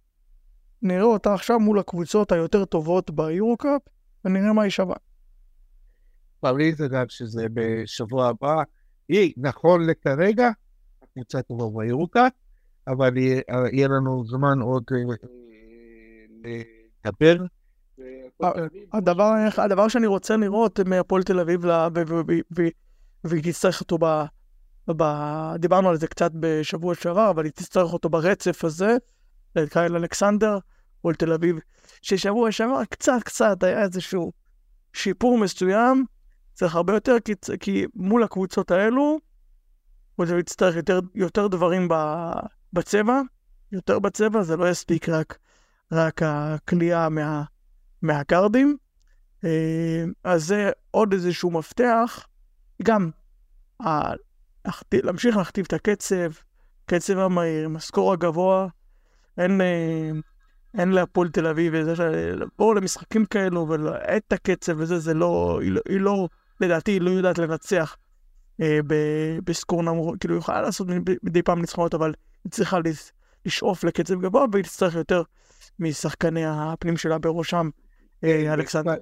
נראה 0.83 1.02
אותה 1.02 1.35
עכשיו 1.35 1.61
מול 1.61 1.78
הקבוצות 1.78 2.33
היותר 2.33 2.64
טובות 2.64 3.11
ביורו-קאפ, 3.11 3.83
ונראה 4.24 4.52
מה 4.52 4.62
היא 4.62 4.70
שווה. 4.70 4.96
פריז, 6.40 6.83
אגב, 6.83 7.04
שזה 7.09 7.46
בשבוע 7.54 8.28
הבא, 8.28 8.62
היא, 9.09 9.33
נכון 9.37 9.87
לכרגע, 9.87 10.50
הקבוצה 11.16 11.42
טובה 11.42 11.64
ביורו-קאפ, 11.79 12.33
אבל 12.88 13.16
יהיה 13.16 13.88
לנו 13.88 14.24
זמן 14.27 14.59
עוד 14.61 14.85
אה, 14.92 15.14
אה, 16.44 16.62
לדבר. 17.05 17.44
הדבר, 18.92 19.35
הדבר 19.57 19.88
שאני 19.88 20.07
רוצה 20.07 20.37
לראות 20.37 20.81
מהפועל 20.81 21.22
תל 21.22 21.40
אביב, 21.40 21.64
והיא 23.24 23.42
תצטרך 23.42 23.81
אותו 23.81 23.98
דיברנו 25.59 25.88
על 25.88 25.96
זה 25.96 26.07
קצת 26.07 26.31
בשבוע 26.40 26.94
שעבר, 26.94 27.31
אבל 27.31 27.44
היא 27.44 27.53
תצטרך 27.53 27.92
אותו 27.92 28.09
ברצף 28.09 28.64
הזה, 28.64 28.96
לקייל 29.57 29.96
אלכסנדר, 29.96 30.59
או 31.05 31.11
לתל 31.11 31.33
אביב, 31.33 31.57
ששבוע 32.03 32.53
שעבר 32.53 32.85
קצת 32.85 33.22
קצת 33.24 33.62
היה 33.62 33.83
איזשהו 33.83 34.33
שיפור 34.92 35.38
מסוים, 35.38 36.05
צריך 36.53 36.74
הרבה 36.74 36.94
יותר, 36.94 37.16
כי, 37.24 37.33
כי 37.61 37.87
מול 37.94 38.22
הקבוצות 38.22 38.70
האלו, 38.70 39.18
הוא 40.16 40.27
יצטרך 40.38 40.77
יותר, 40.77 41.00
יותר 41.14 41.46
דברים 41.46 41.88
בצבע, 42.72 43.20
יותר 43.72 43.98
בצבע, 43.98 44.42
זה 44.42 44.57
לא 44.57 44.70
יספיק 44.70 45.09
רק, 45.09 45.38
רק 45.92 46.22
הכלייה 46.24 47.09
מה, 47.09 47.42
מהקארדים. 48.03 48.77
אה, 49.44 50.05
אז 50.24 50.46
זה 50.46 50.70
עוד 50.90 51.12
איזשהו 51.12 51.50
מפתח, 51.50 52.27
גם 52.83 53.11
להמשיך 54.92 55.37
להכתיב 55.37 55.64
את 55.68 55.72
הקצב, 55.72 56.31
קצב 56.87 57.18
המהיר, 57.18 57.64
המשכור 57.64 58.12
הגבוה, 58.12 58.68
אין, 59.38 59.61
אה, 59.61 60.11
אין 60.79 60.92
להפועל 60.92 61.29
תל 61.29 61.46
אביב 61.46 61.74
לבוא 61.74 62.74
למשחקים 62.74 63.24
כאלו 63.24 63.68
ולהאט 63.68 64.22
את 64.29 64.33
הקצב 64.33 64.72
וזה, 64.79 64.98
זה 64.98 65.14
לא, 65.14 65.59
היא 65.62 65.72
לא, 65.72 65.81
היא 65.88 66.00
לא, 66.00 66.29
לדעתי 66.61 66.92
היא 66.92 67.00
לא 67.00 67.11
יודעת 67.11 67.38
לנצח. 67.38 67.96
אה, 67.96 68.04
בסקור 69.45 69.83
נמוך, 69.83 70.14
כאילו 70.21 70.35
היא 70.35 70.40
יכולה 70.40 70.62
לעשות 70.62 70.88
מדי 71.23 71.43
פעם 71.43 71.61
ניצחונות, 71.61 71.95
אבל 71.95 72.12
היא 72.45 72.53
צריכה 72.53 72.79
לשאוף 73.47 73.85
לקצב 73.85 74.21
גבוה 74.21 74.45
והיא 74.53 74.64
תצטרך 74.64 74.95
יותר 74.95 75.23
משחקני 75.79 76.43
הפנים 76.47 76.97
שלה 76.97 77.19
בראשם, 77.19 77.71
אה, 78.25 78.55
אלכסנדר. 78.55 78.95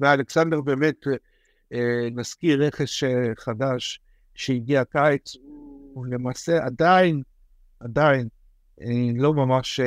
ואלכסנדר 0.00 0.60
באמת, 0.60 1.06
אה, 1.72 2.08
נזכיר 2.12 2.64
רכש 2.64 3.04
אה, 3.04 3.32
חדש 3.38 4.00
שהגיע 4.34 4.84
קיץ, 4.84 5.36
הוא 5.92 6.06
למעשה 6.06 6.64
עדיין, 6.64 7.22
עדיין, 7.80 8.28
אה, 8.80 8.86
לא 9.16 9.34
ממש 9.34 9.80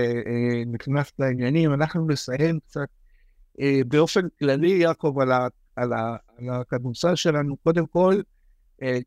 נכנס 0.68 1.12
לעניינים. 1.20 1.74
אנחנו 1.74 2.08
נסיים 2.08 2.60
קצת 2.60 2.88
באופן 3.88 4.22
כללי, 4.40 4.70
יעקב, 4.70 5.16
על 5.76 5.92
הכדורסל 6.50 7.16
שלנו. 7.16 7.58
קודם 7.58 7.86
כל, 7.86 8.22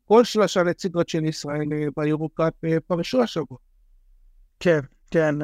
כל 0.05 0.23
שלושה 0.23 0.63
נציגות 0.63 1.09
של 1.09 1.25
ישראל 1.25 1.65
ביורוקאפ 1.97 2.53
פרשו 2.87 3.23
השבוע. 3.23 3.57
כן, 4.59 4.79
כן. 5.11 5.35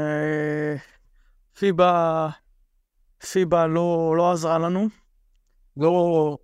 פיבה, 1.59 2.29
פיבה 3.31 3.67
לא, 3.67 4.13
לא 4.17 4.31
עזרה 4.31 4.59
לנו. 4.59 4.87
לא, 5.77 6.37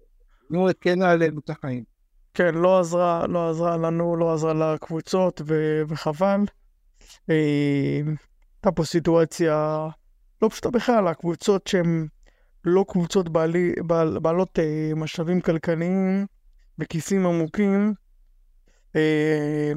לא 0.49 0.69
הקנה 0.69 1.11
עלינו 1.11 1.39
את 1.39 1.49
החיים. 1.49 1.83
כן, 2.33 2.55
לא 2.55 2.79
עזרה, 2.79 3.27
לא 3.27 3.49
עזרה 3.49 3.77
לנו, 3.77 4.15
לא 4.15 4.33
עזרה 4.33 4.53
לקבוצות, 4.53 5.41
ו- 5.47 5.81
וחבל. 5.87 6.39
אה, 7.29 7.99
הייתה 8.55 8.71
פה 8.75 8.83
סיטואציה 8.83 9.87
לא 10.41 10.49
פשוטה 10.49 10.69
בכלל, 10.69 11.07
הקבוצות 11.07 11.67
שהן 11.67 12.07
לא 12.63 12.85
קבוצות 12.87 13.29
בעלי, 13.29 13.73
בעל, 13.85 14.19
בעלות 14.19 14.59
אה, 14.59 14.91
משאבים 14.95 15.41
כלכליים 15.41 16.25
וכיסים 16.79 17.25
עמוקים, 17.25 17.93
אה, 18.95 19.71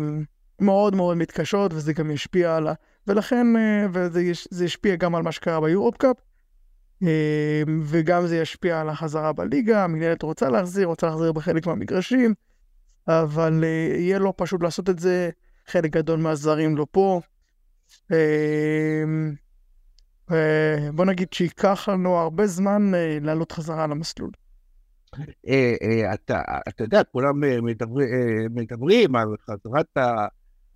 מאוד 0.60 0.94
מאוד 0.94 1.16
מתקשות, 1.16 1.74
וזה 1.74 1.92
גם 1.92 2.10
ישפיע 2.10 2.56
על 2.56 2.68
ה... 2.68 2.72
ולכן, 3.06 3.56
אה, 3.56 3.86
וזה 3.92 4.64
ישפיע 4.64 4.96
גם 4.96 5.14
על 5.14 5.22
מה 5.22 5.32
שקרה 5.32 5.60
ביורופ-קאפ. 5.60 6.16
אמ, 7.02 7.80
וגם 7.84 8.26
זה 8.26 8.38
ישפיע 8.38 8.80
על 8.80 8.88
החזרה 8.88 9.32
בליגה, 9.32 9.84
המנהלת 9.84 10.22
רוצה 10.22 10.48
להחזיר, 10.48 10.86
רוצה 10.86 11.06
להחזיר 11.06 11.32
בחלק 11.32 11.66
מהמגרשים, 11.66 12.34
אבל 13.08 13.64
אה, 13.64 13.96
יהיה 13.98 14.18
לא 14.18 14.32
פשוט 14.36 14.62
לעשות 14.62 14.90
את 14.90 14.98
זה, 14.98 15.30
חלק 15.66 15.90
גדול 15.90 16.20
מהזרים 16.20 16.76
לא 16.76 16.86
פה. 16.90 17.20
אמ, 18.10 19.34
אה, 20.30 20.88
בוא 20.94 21.04
נגיד 21.04 21.32
שייקח 21.32 21.88
לנו 21.88 22.16
הרבה 22.16 22.46
זמן 22.46 22.94
אה, 22.94 23.18
לעלות 23.20 23.52
חזרה 23.52 23.86
למסלול. 23.86 24.30
אתה, 26.14 26.42
אתה 26.68 26.85
יודע, 26.85 27.05
כולם 27.05 27.40
מדברים 28.55 29.16
על 29.16 29.29
חזרת 29.40 29.96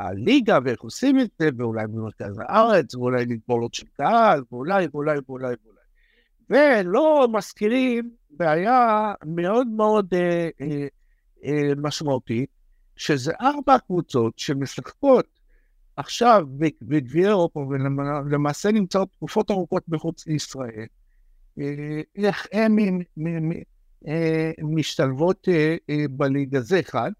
הליגה 0.01 0.59
ואיך 0.64 0.81
עושים 0.81 1.20
את 1.20 1.31
זה, 1.38 1.49
ואולי 1.59 1.87
במרכז 1.87 2.38
הארץ, 2.38 2.94
ואולי 2.94 3.27
נגבולות 3.27 3.75
של 3.75 3.87
קהל, 3.97 4.42
ואולי, 4.53 4.87
ואולי, 4.92 5.18
ואולי, 5.29 5.55
ואולי. 5.64 5.81
ולא 6.51 7.29
מזכירים 7.33 8.11
בעיה 8.31 9.12
מאוד 9.27 9.66
מאוד 9.66 10.14
אה, 10.14 10.49
אה, 10.61 10.87
אה, 11.44 11.73
משמעותית, 11.77 12.49
שזה 12.97 13.33
ארבע 13.40 13.79
קבוצות 13.79 14.38
שמשחקות 14.38 15.27
עכשיו 15.97 16.47
בגביע 16.83 17.29
אירופה 17.29 17.61
ולמעשה 17.61 18.73
נמצאות 18.73 19.09
תקופות 19.12 19.51
ארוכות 19.51 19.88
מחוץ 19.88 20.27
לישראל. 20.27 20.87
אה, 21.59 22.01
איך 22.16 22.47
אה, 22.55 22.66
משתלבות 24.62 25.49
אה, 25.49 25.77
בליגה 26.11 26.61
זה 26.61 26.81
אחד. 26.81 27.11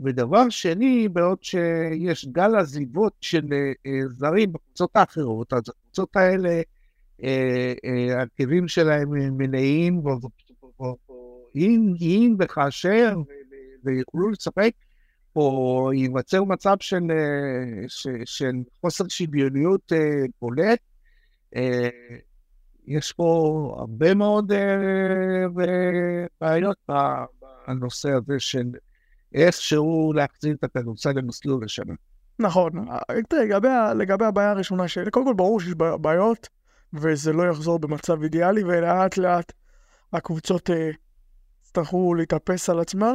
ודבר 0.00 0.48
שני, 0.48 1.08
בעוד 1.08 1.44
שיש 1.44 2.26
גל 2.26 2.56
עזיבות 2.56 3.12
של 3.20 3.48
זרים 4.08 4.52
בקבוצות 4.52 4.90
האחרות, 4.94 5.52
אז 5.52 5.62
הקבוצות 5.68 6.16
האלה 6.16 6.60
העקבים 8.16 8.68
שלהם 8.68 9.36
מלאים, 9.36 10.02
אם 12.00 12.36
וכאשר, 12.38 13.16
ויוכלו 13.84 14.30
לשחק, 14.30 14.70
או 15.36 15.90
ייווצר 15.94 16.44
מצב 16.44 16.76
של, 16.80 17.02
של 18.24 18.52
חוסר 18.80 19.04
שוויוניות 19.08 19.92
בולט. 20.40 20.78
יש 22.86 23.12
פה 23.12 23.74
הרבה 23.78 24.14
מאוד 24.14 24.52
בעיות 26.40 26.76
בנושא 27.68 28.10
הזה 28.10 28.34
של 28.38 28.70
איכשהו 29.34 30.12
להחזיר 30.12 30.54
את 30.54 30.64
הכדורסל 30.64 31.12
למסלול 31.12 31.64
לשנה. 31.64 31.94
נכון. 32.38 32.72
תראה, 33.28 33.44
לגבי, 33.44 33.68
לגבי 33.96 34.24
הבעיה 34.24 34.50
הראשונה, 34.50 34.88
שקודם 34.88 35.26
כל 35.26 35.34
ברור 35.34 35.60
שיש 35.60 35.74
בעיות, 36.00 36.48
וזה 36.92 37.32
לא 37.32 37.42
יחזור 37.42 37.78
במצב 37.78 38.22
אידיאלי, 38.22 38.64
ולאט 38.64 39.16
לאט 39.16 39.52
הקבוצות 40.12 40.70
אה, 40.70 40.90
יצטרכו 41.62 42.14
להתאפס 42.14 42.70
על 42.70 42.80
עצמן. 42.80 43.14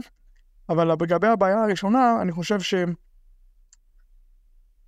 אבל 0.70 0.92
לגבי 0.92 1.28
הבעיה 1.28 1.64
הראשונה, 1.64 2.22
אני 2.22 2.32
חושב 2.32 2.60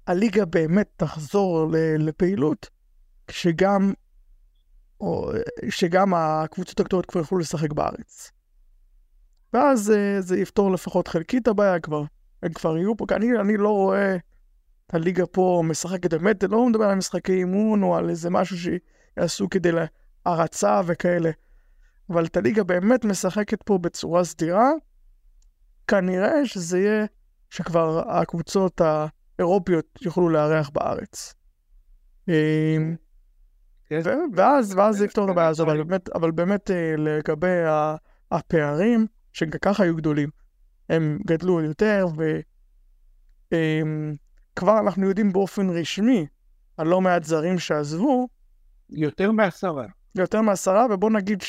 שהליגה 0.07 0.45
באמת 0.45 0.89
תחזור 0.97 1.71
לפעילות, 1.99 2.69
כשגם, 3.27 3.93
או, 5.01 5.31
שגם 5.69 6.13
הקבוצות 6.13 6.79
הגדולות 6.79 7.05
כבר 7.05 7.19
יוכלו 7.19 7.37
לשחק 7.37 7.73
בארץ. 7.73 8.31
ואז 9.53 9.91
אה, 9.91 10.21
זה 10.21 10.37
יפתור 10.37 10.71
לפחות 10.71 11.07
חלקית 11.07 11.47
הבעיה 11.47 11.79
כבר. 11.79 12.03
הם 12.43 12.53
כבר 12.53 12.77
יהיו 12.77 12.97
פה, 12.97 13.05
אני, 13.11 13.39
אני 13.39 13.57
לא 13.57 13.69
רואה 13.69 14.17
הליגה 14.93 15.25
פה 15.25 15.63
משחקת 15.65 16.13
באמת, 16.13 16.43
לא 16.43 16.69
מדבר 16.69 16.85
על 16.85 16.95
משחקי 16.95 17.33
אימון 17.33 17.83
או 17.83 17.95
על 17.95 18.09
איזה 18.09 18.29
משהו 18.29 18.57
שיעשו 18.57 19.49
כדי 19.49 19.71
להרצה 20.25 20.81
וכאלה. 20.85 21.31
אבל 22.09 22.25
את 22.25 22.37
הליגה 22.37 22.63
באמת 22.63 23.05
משחקת 23.05 23.63
פה 23.63 23.77
בצורה 23.77 24.23
סדירה, 24.23 24.69
כנראה 25.87 26.45
שזה 26.45 26.79
יהיה 26.79 27.05
שכבר 27.49 28.11
הקבוצות 28.11 28.81
האירופיות 28.81 29.99
יוכלו 30.01 30.29
לארח 30.29 30.69
בארץ. 30.69 31.33
ואז, 34.35 34.75
ואז 34.75 34.97
זה 34.97 35.05
יפתור 35.05 35.25
את 35.25 35.29
הבעיה 35.29 35.47
הזו, 35.47 35.63
אבל 35.63 35.83
באמת, 35.83 36.09
אבל 36.09 36.31
באמת 36.31 36.71
אה, 36.71 36.95
לגבי 36.97 37.61
הפערים, 38.31 39.07
שגם 39.33 39.59
ככה 39.61 39.83
היו 39.83 39.95
גדולים, 39.95 40.29
הם 40.89 41.19
גדלו 41.25 41.61
יותר, 41.61 42.07
ו... 42.17 42.39
אמ, 43.51 44.15
אנחנו 44.61 45.07
יודעים 45.07 45.31
באופן 45.33 45.69
רשמי 45.69 46.27
על 46.77 46.87
לא 46.87 47.01
מעט 47.01 47.23
זרים 47.23 47.59
שעזבו. 47.59 48.27
יותר 48.89 49.31
מעשרה. 49.31 49.85
יותר 50.15 50.41
מעשרה, 50.41 50.85
ובוא 50.89 51.09
נגיד 51.09 51.43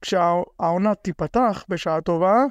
שכשהעונה 0.00 0.94
תיפתח 0.94 1.64
בשעה 1.68 2.00
טובה, 2.00 2.44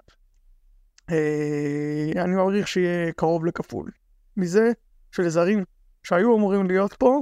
אה, 1.11 2.11
אני 2.23 2.35
מעריך 2.35 2.67
שיהיה 2.67 3.11
קרוב 3.11 3.45
לכפול. 3.45 3.91
מזה 4.37 4.71
של 5.11 5.29
זרים 5.29 5.63
שהיו 6.03 6.37
אמורים 6.37 6.65
להיות 6.67 6.93
פה, 6.93 7.21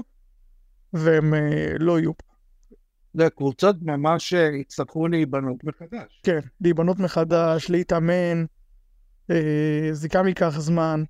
והם 0.93 1.33
אה, 1.33 1.73
לא 1.79 1.99
יהיו 1.99 2.17
פה. 2.17 2.23
זה 3.13 3.29
קבוצות 3.29 3.75
ממש 3.81 4.33
יצטרכו 4.33 5.07
להיבנות 5.07 5.63
מחדש. 5.63 6.21
כן, 6.23 6.39
להיבנות 6.61 6.99
מחדש, 6.99 7.69
להתאמן, 7.69 8.45
אה, 9.31 9.89
זה 9.91 10.07
גם 10.13 10.27
ייקח 10.27 10.53
זמן. 10.57 11.03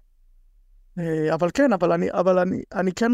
אה, 1.00 1.34
אבל 1.34 1.50
כן, 1.54 1.74
אבל 1.74 1.92
אני, 1.92 2.12
אבל 2.12 2.40
אני, 2.40 2.62
אני 2.74 2.92
כן, 2.92 3.12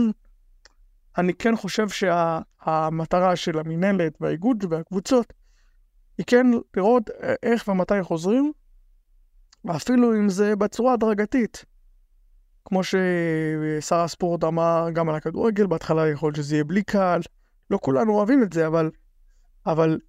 אני 1.18 1.34
כן 1.34 1.56
חושב 1.56 1.88
שהמטרה 1.90 3.36
של 3.36 3.60
המינהלת 3.60 4.18
והאיגוד 4.22 4.66
והקבוצות 4.70 5.34
היא 6.18 6.26
כן 6.28 6.48
לראות 6.78 7.10
איך 7.44 7.68
ומתי 7.68 8.04
חוזרים, 8.04 8.52
אפילו 9.70 10.16
אם 10.16 10.30
זה 10.30 10.56
בצורה 10.56 10.94
הדרגתית. 10.94 11.66
כמו 12.74 12.84
ששר 12.84 13.96
הספורט 13.96 14.44
אמר 14.44 14.88
גם 14.94 15.10
על 15.10 15.16
הכדורגל, 15.16 15.68
בהתחלה 15.68 16.10
יכול 16.10 16.28
להיות 16.28 16.36
שזה 16.36 16.56
יהיה 16.56 16.64
בלי 16.64 16.84
קהל. 16.84 17.22
לא 17.70 17.80
כולנו 17.82 18.14
אוהבים 18.14 18.44
את 18.44 18.54
זה, 18.54 18.68
אבל, 18.68 18.92
אבל 19.66 20.00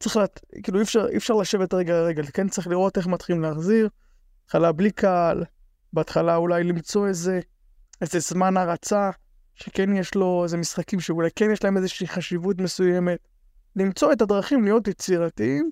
צריך, 0.00 0.16
לת... 0.16 0.40
כאילו 0.62 0.78
אי 0.78 0.82
אפשר, 0.82 1.06
אי 1.08 1.16
אפשר 1.16 1.34
לשבת 1.34 1.74
רגע 1.74 1.92
לרגע, 1.92 2.22
כן 2.22 2.48
צריך 2.48 2.66
לראות 2.66 2.96
איך 2.96 3.06
מתחילים 3.06 3.42
להחזיר. 3.42 3.88
בהתחלה 4.42 4.72
בלי 4.72 4.90
קהל, 4.90 5.44
בהתחלה 5.92 6.36
אולי 6.36 6.64
למצוא 6.64 7.08
איזה, 7.08 7.40
איזה 8.00 8.18
זמן 8.18 8.56
הרצה, 8.56 9.10
שכן 9.54 9.96
יש 9.96 10.14
לו 10.14 10.44
איזה 10.44 10.56
משחקים 10.56 11.00
שאולי 11.00 11.28
כן 11.36 11.50
יש 11.50 11.64
להם 11.64 11.76
איזושהי 11.76 12.08
חשיבות 12.08 12.60
מסוימת. 12.60 13.18
למצוא 13.76 14.12
את 14.12 14.22
הדרכים 14.22 14.64
להיות 14.64 14.88
יצירתיים, 14.88 15.70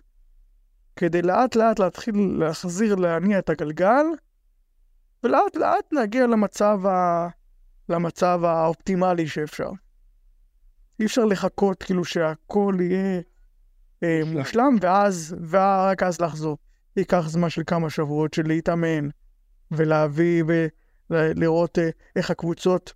כדי 0.97 1.23
לאט 1.23 1.57
לאט 1.57 1.79
להתחיל 1.79 2.15
להחזיר, 2.39 2.95
להניע 2.95 3.39
את 3.39 3.51
הגלגל, 3.51 4.05
ולאט 5.25 5.57
לאט 5.57 5.93
נגיע 5.93 6.27
למצב, 6.27 6.87
ה... 6.87 7.29
למצב 7.89 8.41
האופטימלי 8.45 9.27
שאפשר. 9.27 9.71
אי 11.01 11.07
אפשר 11.07 11.25
לחכות 11.25 11.83
כאילו 11.83 12.05
שהכל 12.05 12.77
יהיה 12.81 13.21
אה, 14.03 14.21
מושלם, 14.27 14.77
ואז, 14.81 15.37
ורק 15.49 16.03
אז 16.03 16.21
לחזור. 16.21 16.59
ייקח 16.97 17.25
זמן 17.29 17.51
של 17.51 17.63
כמה 17.67 17.91
שבועות 17.91 18.35
של 18.35 18.47
להתאמן, 18.47 19.09
ולהביא, 19.71 20.45
ולראות 21.11 21.79
אה, 21.79 21.89
איך 22.17 22.31
הקבוצות 22.31 22.93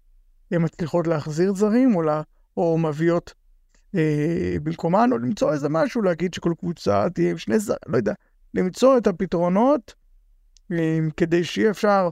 הן 0.51 0.65
מצליחות 0.65 1.07
להחזיר 1.07 1.55
זרים, 1.55 1.97
או, 1.97 2.03
לה, 2.03 2.23
או 2.57 2.79
מביאות 2.79 3.35
אה, 3.95 4.57
במקומן, 4.63 5.13
או 5.13 5.19
למצוא 5.19 5.53
איזה 5.53 5.69
משהו, 5.69 6.03
להגיד 6.03 6.35
שכל 6.35 6.55
קבוצה 6.59 7.07
תהיה 7.15 7.31
עם 7.31 7.39
שני 7.39 7.59
זרים, 7.59 7.79
לא 7.87 7.97
יודע, 7.97 8.13
למצוא 8.55 8.99
את 8.99 9.07
הפתרונות 9.07 9.95
אה, 9.95 10.06
כדי 11.17 11.45
שיהיה 11.45 11.71
אפשר 11.71 12.09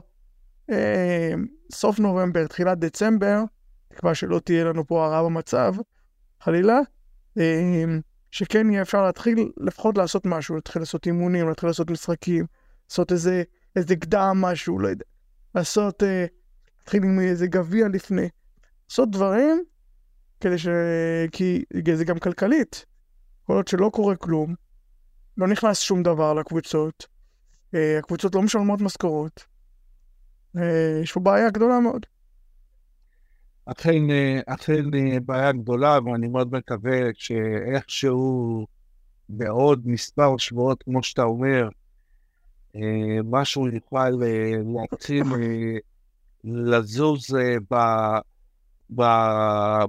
אה, 0.69 1.33
סוף 1.71 1.99
נובמבר, 1.99 2.47
תחילת 2.47 2.79
דצמבר, 2.79 3.43
תקווה 3.87 4.15
שלא 4.15 4.39
תהיה 4.39 4.63
לנו 4.63 4.87
פה 4.87 5.05
הרעה 5.05 5.23
במצב, 5.23 5.73
חלילה, 6.41 6.79
אה, 7.37 7.83
שכן 8.31 8.69
יהיה 8.69 8.81
אפשר 8.81 9.03
להתחיל 9.03 9.51
לפחות 9.57 9.97
לעשות 9.97 10.25
משהו, 10.25 10.55
להתחיל 10.55 10.81
לעשות 10.81 11.05
אימונים, 11.05 11.47
להתחיל 11.47 11.69
לעשות 11.69 11.91
משחקים, 11.91 12.45
לעשות 12.89 13.11
איזה, 13.11 13.43
איזה 13.75 13.95
קדם 13.95 14.37
משהו, 14.41 14.79
לא 14.79 14.87
יודע, 14.87 15.05
לעשות, 15.55 16.03
אה, 16.03 16.25
להתחיל 16.79 17.03
עם 17.03 17.19
איזה 17.19 17.47
גביע 17.47 17.87
לפני, 17.87 18.29
לעשות 18.89 19.11
דברים 19.11 19.63
כדי 20.39 20.57
ש... 20.57 20.67
כי 21.31 21.65
זה 21.95 22.05
גם 22.05 22.19
כלכלית. 22.19 22.85
כל 23.43 23.53
עוד 23.53 23.67
שלא 23.67 23.89
קורה 23.93 24.15
כלום, 24.15 24.55
לא 25.37 25.47
נכנס 25.47 25.79
שום 25.79 26.03
דבר 26.03 26.33
לקבוצות, 26.33 27.07
הקבוצות 27.99 28.35
לא 28.35 28.41
משלמות 28.41 28.81
משכורות. 28.81 29.45
אה, 30.57 30.99
יש 31.03 31.11
פה 31.11 31.19
בעיה 31.19 31.49
גדולה 31.49 31.79
מאוד. 31.79 32.05
אכן, 33.65 34.09
אה, 34.09 34.39
אכן 34.45 34.83
בעיה 35.25 35.51
גדולה, 35.51 35.99
ואני 36.05 36.27
מאוד 36.27 36.53
מקווה 36.53 36.99
שאיכשהו 37.13 38.67
בעוד 39.29 39.81
מספר 39.85 40.37
שבועות, 40.37 40.83
כמו 40.83 41.03
שאתה 41.03 41.23
אומר, 41.23 41.69
משהו 43.23 43.67
יוכל 43.67 44.09
להתחיל 44.09 45.23
לזוז 46.43 47.35
ב... 47.73 47.75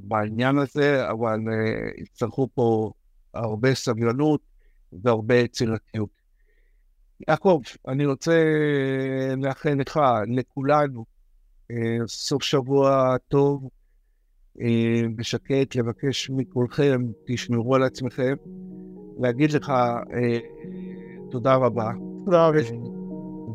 בעניין 0.02 0.58
הזה, 0.58 1.10
אבל 1.10 1.40
יצטרכו 1.98 2.48
פה 2.54 2.92
הרבה 3.34 3.74
סבלנות 3.74 4.40
והרבה 4.92 5.34
יצירתיות. 5.34 6.15
יעקב, 7.28 7.60
אני 7.88 8.06
רוצה 8.06 8.44
לאחל 9.36 9.74
לך, 9.78 10.00
לכולנו, 10.26 11.04
uh, 11.72 11.74
סוף 12.06 12.42
שבוע 12.42 13.16
טוב, 13.28 13.68
ושקט, 15.18 15.74
לבקש 15.74 16.30
מכולכם, 16.30 17.02
תשמרו 17.26 17.74
על 17.74 17.82
עצמכם, 17.82 18.34
להגיד 19.18 19.52
לך 19.52 19.68
uh, 19.68 21.30
תודה 21.30 21.54
רבה. 21.54 21.92
תודה 22.24 22.48
רבה. 22.48 22.58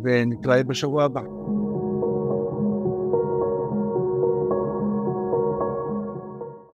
ונתראה 0.03 0.63
בשבוע 0.63 1.03
הבא. 1.03 1.21